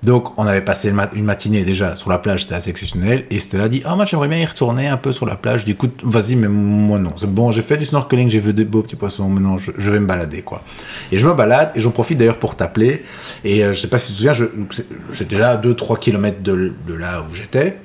[0.04, 3.24] Donc, on avait passé une matinée déjà sur la plage, c'était assez exceptionnel.
[3.30, 5.64] Et Stella dit Ah, moi, j'aimerais bien y retourner un peu sur la plage.
[5.64, 7.14] Dis Écoute, vas-y, mais moi, non.
[7.16, 9.28] C'est bon, j'ai fait du snorkeling, j'ai vu des beaux petits poissons.
[9.28, 10.62] Maintenant, je, je vais me balader, quoi.
[11.10, 13.04] Et je me balade, et j'en profite d'ailleurs pour t'appeler.
[13.42, 14.34] Et euh, je sais pas si tu te souviens,
[14.70, 17.76] c'est c'est déjà 2-3 km de, de là où j'étais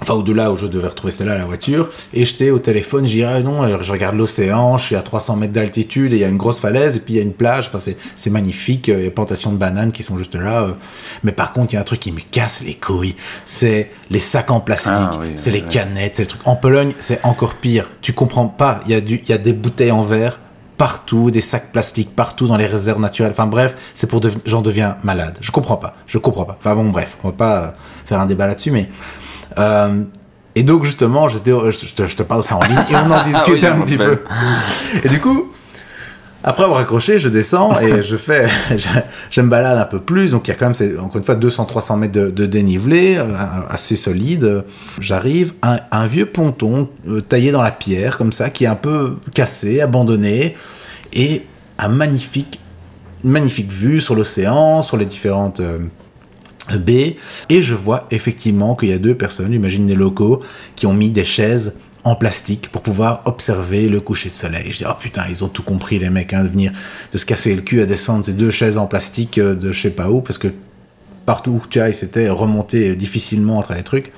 [0.00, 2.58] enfin ou de là où je devais retrouver Stella à la voiture, et j'étais au
[2.58, 6.12] téléphone, je dis ah non, euh, je regarde l'océan, je suis à 300 mètres d'altitude,
[6.12, 7.78] et il y a une grosse falaise, et puis il y a une plage, enfin
[7.78, 10.72] c'est, magnifique, euh, il y a plantations de bananes qui sont juste là, euh.
[11.24, 14.20] mais par contre il y a un truc qui me casse les couilles, c'est les
[14.20, 15.68] sacs en plastique, Ah oui, c'est les ouais.
[15.68, 16.46] canettes, c'est les trucs.
[16.46, 19.38] En Pologne c'est encore pire, tu comprends pas, il y, a du, il y a
[19.38, 20.38] des bouteilles en verre
[20.80, 23.32] partout, des sacs plastiques partout dans les réserves naturelles.
[23.32, 25.36] Enfin bref, c'est pour devenir, j'en deviens malade.
[25.42, 26.56] Je comprends pas, je comprends pas.
[26.58, 27.74] Enfin bon bref, on va pas
[28.06, 28.88] faire un débat là-dessus, mais
[29.58, 30.02] euh,
[30.54, 33.10] et donc justement, j'étais, je, te, je te parle de ça en ligne et on
[33.10, 34.18] en discute Oui, je un petit peu.
[35.04, 35.52] Et du coup,
[36.42, 38.88] après avoir accroché, je descends et je fais, je,
[39.30, 40.30] je me balade un peu plus.
[40.32, 43.26] Donc il y a quand même, encore une fois, 200-300 mètres de, de dénivelé, euh,
[43.68, 44.64] assez solide.
[44.98, 48.68] J'arrive à un, un vieux ponton euh, taillé dans la pierre, comme ça, qui est
[48.68, 50.56] un peu cassé, abandonné,
[51.12, 51.42] et
[51.78, 52.58] un magnifique,
[53.22, 55.60] une magnifique vue sur l'océan, sur les différentes
[56.78, 57.16] baies.
[57.48, 60.42] Et je vois effectivement qu'il y a deux personnes, j'imagine des locaux,
[60.76, 64.72] qui ont mis des chaises en plastique pour pouvoir observer le coucher de soleil.
[64.72, 66.72] Je dis, oh putain, ils ont tout compris, les mecs, hein, de venir,
[67.12, 69.80] de se casser le cul à descendre ces deux chaises en plastique euh, de je
[69.80, 70.48] sais pas où, parce que
[71.26, 74.12] partout où tu ailles, c'était remonté difficilement entre les trucs.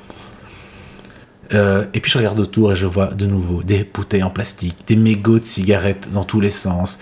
[1.54, 4.76] Euh, et puis je regarde autour et je vois de nouveau des bouteilles en plastique,
[4.86, 7.00] des mégots de cigarettes dans tous les sens,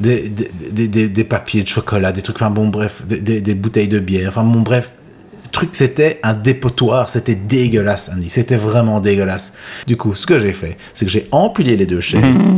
[0.00, 4.30] des, des, des, papiers de chocolat, des trucs, enfin bon bref, des, bouteilles de bière,
[4.30, 4.90] enfin bon bref,
[5.52, 9.54] truc c'était un dépotoir, c'était dégueulasse Andy, c'était vraiment dégueulasse.
[9.86, 12.40] Du coup, ce que j'ai fait, c'est que j'ai empilé les deux chaises.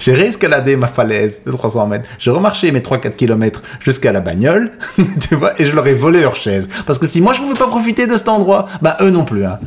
[0.00, 2.06] J'ai réescaladé ma falaise de 300 mètres.
[2.18, 4.72] J'ai remarché mes 3-4 km jusqu'à la bagnole,
[5.28, 6.68] tu vois, et je leur ai volé leurs chaises.
[6.86, 9.44] Parce que si moi je pouvais pas profiter de cet endroit, bah eux non plus.
[9.44, 9.60] Hein.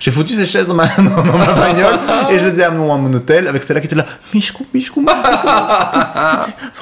[0.00, 1.98] J'ai foutu ces chaises dans ma, dans, ma bagnole
[2.30, 4.06] et je les ai amenées à mon hôtel avec celle-là qui était là.
[4.32, 5.48] Michkou, Michkou, Michkou.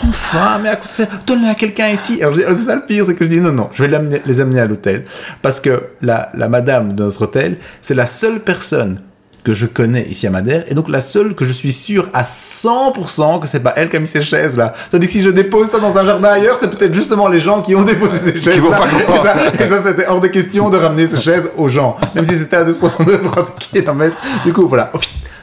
[0.08, 2.20] Enfin, mais à quoi ça Donne-les à quelqu'un ici.
[2.24, 4.60] Oh, c'est ça le pire, c'est que je dis non, non, je vais les amener
[4.60, 5.04] à l'hôtel.
[5.42, 8.98] Parce que la, la madame de notre hôtel, c'est la seule personne
[9.44, 12.22] que je connais ici à Madère, et donc la seule que je suis sûr à
[12.22, 14.72] 100% que c'est pas elle qui a mis ces chaises là.
[14.90, 17.60] Tandis que si je dépose ça dans un jardin ailleurs, c'est peut-être justement les gens
[17.60, 18.78] qui ont déposé ces chaises vont là.
[18.78, 21.96] pas et ça, et ça, c'était hors de question de ramener ces chaises aux gens,
[22.14, 24.16] même si c'était à 2-3 km.
[24.44, 24.92] Du coup, voilà,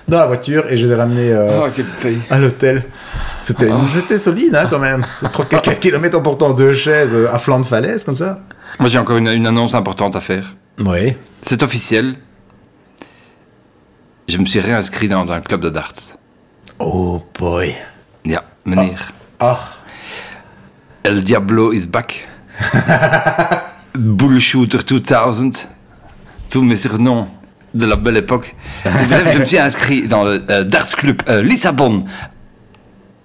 [0.07, 2.19] dans la voiture, et je les ai ramenés euh, Oh, pays.
[2.29, 2.83] à l'hôtel.
[3.41, 5.03] C'était c'était solide hein, quand même.
[5.23, 8.39] 3-4 km en portant deux chaises euh, à flanc de falaise comme ça.
[8.79, 10.55] Moi, j'ai encore une, une annonce importante à faire.
[10.79, 11.13] Oui.
[11.41, 12.15] C'est officiel.
[14.29, 16.13] Je me suis réinscrit dans un club de darts.
[16.77, 17.73] Oh boy.
[18.23, 19.11] Ja, meneer.
[19.39, 19.57] Ah.
[21.01, 22.27] El Diablo is back.
[23.95, 25.51] Bull Shooter 2000.
[26.51, 27.27] Tous mes surnoms
[27.73, 28.55] de la belle époque.
[28.83, 32.05] Bref, je me suis inscrit dans le euh, Darts Club euh, Lissabon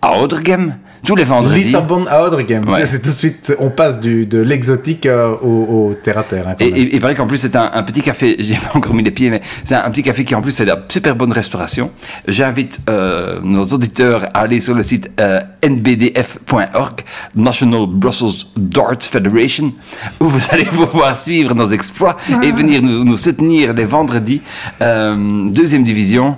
[0.01, 1.65] à Oudergem tous les vendredis.
[1.65, 2.25] Lissabon à.
[2.29, 2.81] Ouais.
[2.81, 6.23] Ça, C'est tout de suite, on passe du, de l'exotique euh, au, au terre à
[6.25, 6.49] terre.
[6.49, 8.95] hein, Et, et- il paraît qu'en plus c'est un, un petit café, j'ai pas encore
[8.95, 10.83] mis les pieds, mais c'est un, un petit café qui en plus fait de la
[10.89, 11.91] super bonne restauration.
[12.27, 17.01] J'invite euh, nos auditeurs à aller sur le site euh, nbdf.org,
[17.37, 19.73] National Brussels Darts Federation,
[20.21, 24.41] où vous allez pouvoir suivre nos exploits et venir nous, nous soutenir les vendredis.
[24.83, 26.37] Euh, deuxième division.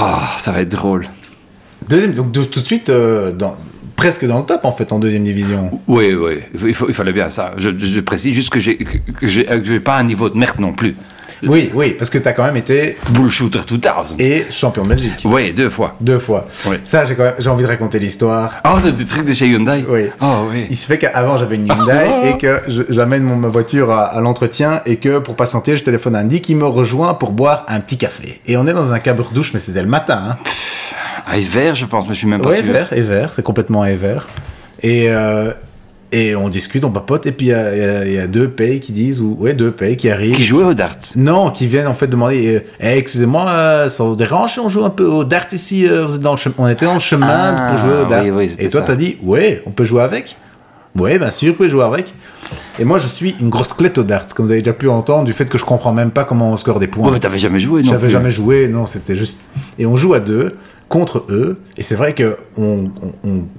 [0.00, 1.06] Ah, ça va être drôle.
[1.88, 3.56] Deuxième, donc de- tout de suite, euh, dans,
[3.96, 5.80] presque dans le top en fait, en deuxième division.
[5.86, 7.52] Oui, oui, il, faut- il, fallait bien ça.
[7.56, 10.72] Je, je précise juste que j'ai que, que j'ai pas un niveau de merde non
[10.72, 10.96] plus.
[11.44, 14.20] Oui, oui, parce que tu as quand même été Bull Shooter 2000.
[14.20, 15.22] et champion de Belgique.
[15.24, 15.94] Oui, deux fois.
[16.00, 16.48] Deux fois.
[16.66, 16.76] Oui.
[16.82, 18.54] Ça, j'ai quand même, j'ai envie de raconter l'histoire.
[18.64, 20.06] Oh, du, truc de chez Hyundai Oui.
[20.20, 20.66] Oh, oui.
[20.68, 24.20] Il se fait qu'avant j'avais une Hyundai et que j'amène mon, ma voiture à, à
[24.20, 27.78] l'entretien et que pour patienter, je téléphone à Andy qui me rejoint pour boire un
[27.80, 28.40] petit café.
[28.46, 30.20] Et on est dans un cabre douche, mais c'était le matin.
[30.30, 30.36] Hein.
[31.26, 32.72] Ah, et vert, je pense, mais je suis même pas Ouais, sûr.
[32.72, 34.28] vert, et vert, c'est complètement et vert.
[34.82, 35.52] Et, euh,
[36.12, 38.92] et on discute, on papote, et puis il y, y y a deux pays qui
[38.92, 40.36] disent, ou ouais, deux pays qui arrivent.
[40.36, 44.04] Qui jouait au darts Non, qui viennent en fait demander euh, Eh, excusez-moi, euh, ça
[44.04, 46.38] vous dérange on joue un peu au dart ici euh, vous êtes dans le.
[46.56, 48.22] On était dans le chemin Ah, pour jouer au dart.
[48.24, 50.36] oui, oui, c'était et toi, t'as dit Ouais, on peut jouer avec
[50.96, 52.12] Ouais, bien sûr, vous pouvez jouer avec.
[52.78, 55.24] Et moi, je suis une grosse clette au dart, comme vous avez déjà pu entendre,
[55.24, 57.06] du fait que je comprends même pas comment on score des points.
[57.06, 59.38] Ouais, mais t'avais jamais joué, non J'avais jamais joué, non, c'était juste.
[59.78, 60.56] Et on joue à deux
[60.88, 62.90] contre eux, et c'est vrai que on,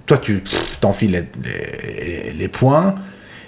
[0.06, 0.44] toi, tu
[0.82, 1.12] t'enfiles
[1.44, 2.96] les, les, points,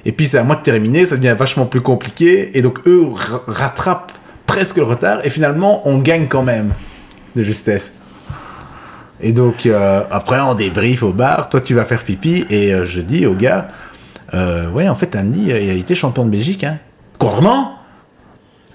[0.06, 3.08] et puis c'est à moi de terminer, ça devient vachement plus compliqué, et donc eux
[3.12, 4.12] ra- rattrapent
[4.46, 6.74] presque le retard, et finalement, on gagne quand même
[7.36, 7.94] de justesse.
[9.20, 12.86] Et donc, euh, après, on débrief au bar, toi, tu vas faire pipi, et euh,
[12.86, 13.70] je dis au gars,
[14.34, 16.78] euh, ouais, en fait, Andy, euh, il a été champion de Belgique, hein.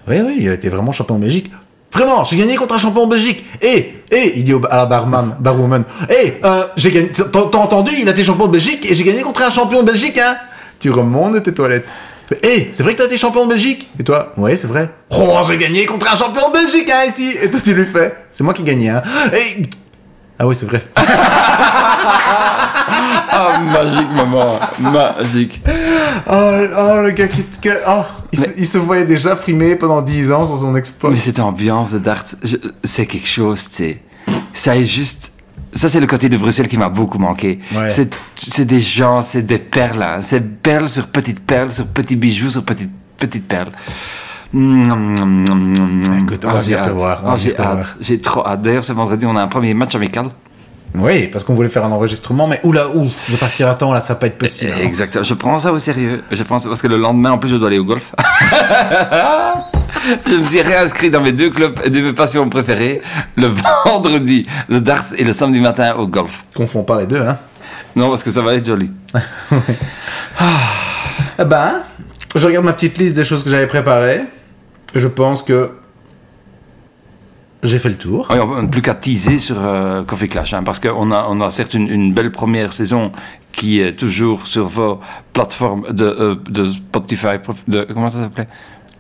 [0.08, 1.50] Oui, oui, il a été vraiment champion de Belgique.
[1.96, 3.42] Vraiment, j'ai gagné contre un champion de Belgique.
[3.62, 8.12] Et, et, il dit à barman, barwoman, et, euh, j'ai gagné, t'as entendu, il a
[8.12, 10.36] été champion de Belgique et j'ai gagné contre un champion de Belgique, hein.
[10.78, 11.86] Tu remontes tes toilettes.
[12.42, 13.88] Hé, c'est vrai que t'as été champion de Belgique?
[13.98, 14.90] Et toi Ouais, c'est vrai.
[15.08, 18.14] Oh, j'ai gagné contre un champion de Belgique, hein, ici Et toi, tu lui fais
[18.30, 19.02] C'est moi qui ai gagné, hein.
[19.32, 19.62] Et...
[20.38, 20.82] Ah oui, c'est vrai.
[22.88, 24.58] Ah, magique, maman.
[24.80, 25.62] Magique.
[26.30, 27.44] Oh, oh, le gars qui...
[27.86, 31.10] oh, il, se, il se voyait déjà frimer pendant 10 ans sur son exploit.
[31.10, 34.02] Mais cette ambiance de darts, je- c'est quelque chose, tu sais.
[34.52, 35.32] Ça est juste.
[35.72, 37.58] Ça, c'est le côté de Bruxelles qui m'a beaucoup manqué.
[37.74, 37.90] Ouais.
[37.90, 40.02] C'est des gens, c'est des perles.
[40.02, 40.18] hein.
[40.22, 43.68] C'est perles sur petites perles, sur petits bijoux, sur petites, petites perles.
[44.52, 46.94] Mm, Écoute, on va j'ai venir te hâte.
[46.94, 47.74] voir, on va j'ai venir te hâte.
[47.74, 47.94] voir.
[48.00, 48.62] J'ai trop hâte.
[48.62, 50.30] D'ailleurs, ce vendredi, on a un premier match amical.
[50.94, 54.00] Oui, parce qu'on voulait faire un enregistrement, mais oula, ouh, de partir à temps, là,
[54.00, 54.72] ça va pas être possible.
[54.74, 54.80] hein.
[54.82, 55.24] Exactement.
[55.24, 56.22] Je prends ça au sérieux.
[56.30, 58.14] Je prends ça parce que le lendemain, en plus, je dois aller au golf.
[60.26, 63.02] je me suis réinscrit dans mes deux clubs de mes passions préférées.
[63.36, 63.48] Le
[63.84, 66.44] vendredi, le darts et le samedi matin au golf.
[66.54, 67.36] Confond pas les deux, hein.
[67.94, 68.90] Non, parce que ça va être joli.
[71.38, 71.80] Eh ben,
[72.34, 74.22] je regarde ma petite liste des choses que j'avais préparées.
[74.94, 75.70] Je pense que
[77.66, 78.26] j'ai fait le tour.
[78.30, 81.40] Oui, on n'a plus qu'à teaser sur euh, Coffee Clash, hein, parce qu'on a, on
[81.40, 83.12] a certes une, une belle première saison
[83.52, 85.00] qui est toujours sur vos
[85.32, 88.48] plateformes de, euh, de Spotify, de, comment ça s'appelait?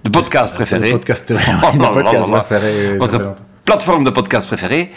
[0.04, 0.92] De podcast préférés.
[0.92, 2.94] Le podcast, préféré.
[2.94, 4.90] euh, Votre plateforme de podcast préférée.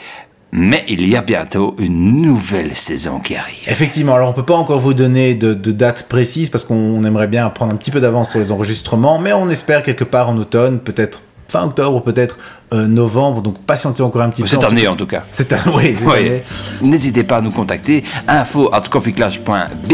[0.52, 3.60] Mais il y a bientôt une nouvelle saison qui arrive.
[3.68, 7.28] Effectivement, alors on peut pas encore vous donner de, de date précise parce qu'on aimerait
[7.28, 10.38] bien prendre un petit peu d'avance sur les enregistrements, mais on espère quelque part en
[10.38, 12.38] automne, peut-être fin octobre, peut-être
[12.74, 14.48] euh, novembre, donc patientez encore un petit peu.
[14.48, 15.24] Cette année, en tout cas.
[15.32, 15.96] Cette année, oui.
[16.82, 18.04] N'hésitez pas à nous contacter.
[18.28, 19.94] Info at coffeeclash.be.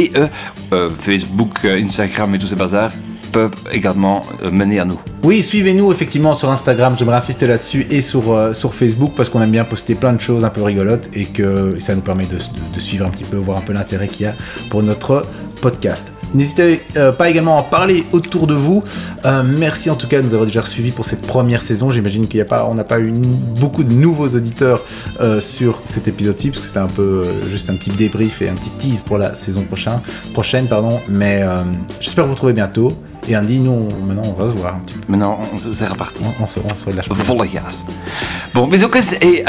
[0.74, 2.92] Euh, Facebook, euh, Instagram et tous ces bazars
[3.32, 5.00] peuvent également mener à nous.
[5.24, 9.42] Oui, suivez-nous effectivement sur Instagram, j'aimerais insister là-dessus, et sur, euh, sur Facebook, parce qu'on
[9.42, 12.36] aime bien poster plein de choses un peu rigolotes, et que ça nous permet de,
[12.38, 14.34] de- de suivre un petit peu, voir un peu l'intérêt qu'il y a
[14.70, 15.26] pour notre
[15.62, 16.14] podcast.
[16.34, 18.84] N'hésitez euh, pas également à en parler autour de vous.
[19.26, 21.92] Euh, merci en tout cas de nous avoir déjà suivis pour cette première saison.
[21.92, 24.84] J'imagine qu'il n'y a pas, on n'a pas eu beaucoup de nouveaux auditeurs
[25.22, 28.54] euh, sur cet épisode-ci, parce que c'était un peu juste un petit débrief et un
[28.56, 30.00] petit tease pour la saison prochaine.
[30.34, 31.00] prochaine pardon.
[31.08, 31.44] Mais
[32.00, 32.94] j'espère vous retrouver bientôt.
[33.28, 35.02] Et Andy, nous, on- maintenant, on va se voir un petit peu.
[35.12, 35.40] Maintenant,
[35.72, 36.22] c'est reparti.
[36.24, 37.10] On, on se, on se relâche.
[37.10, 37.16] pas.
[37.16, 37.84] Volle gas.
[38.54, 38.90] Bon, bisous
[39.22, 39.44] et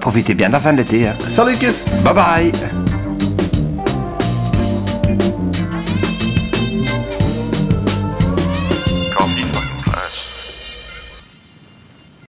[0.00, 1.06] profitez bien de la fin de l'été.
[1.06, 1.14] hein.
[1.28, 3.01] Salut, Kiss Bye bye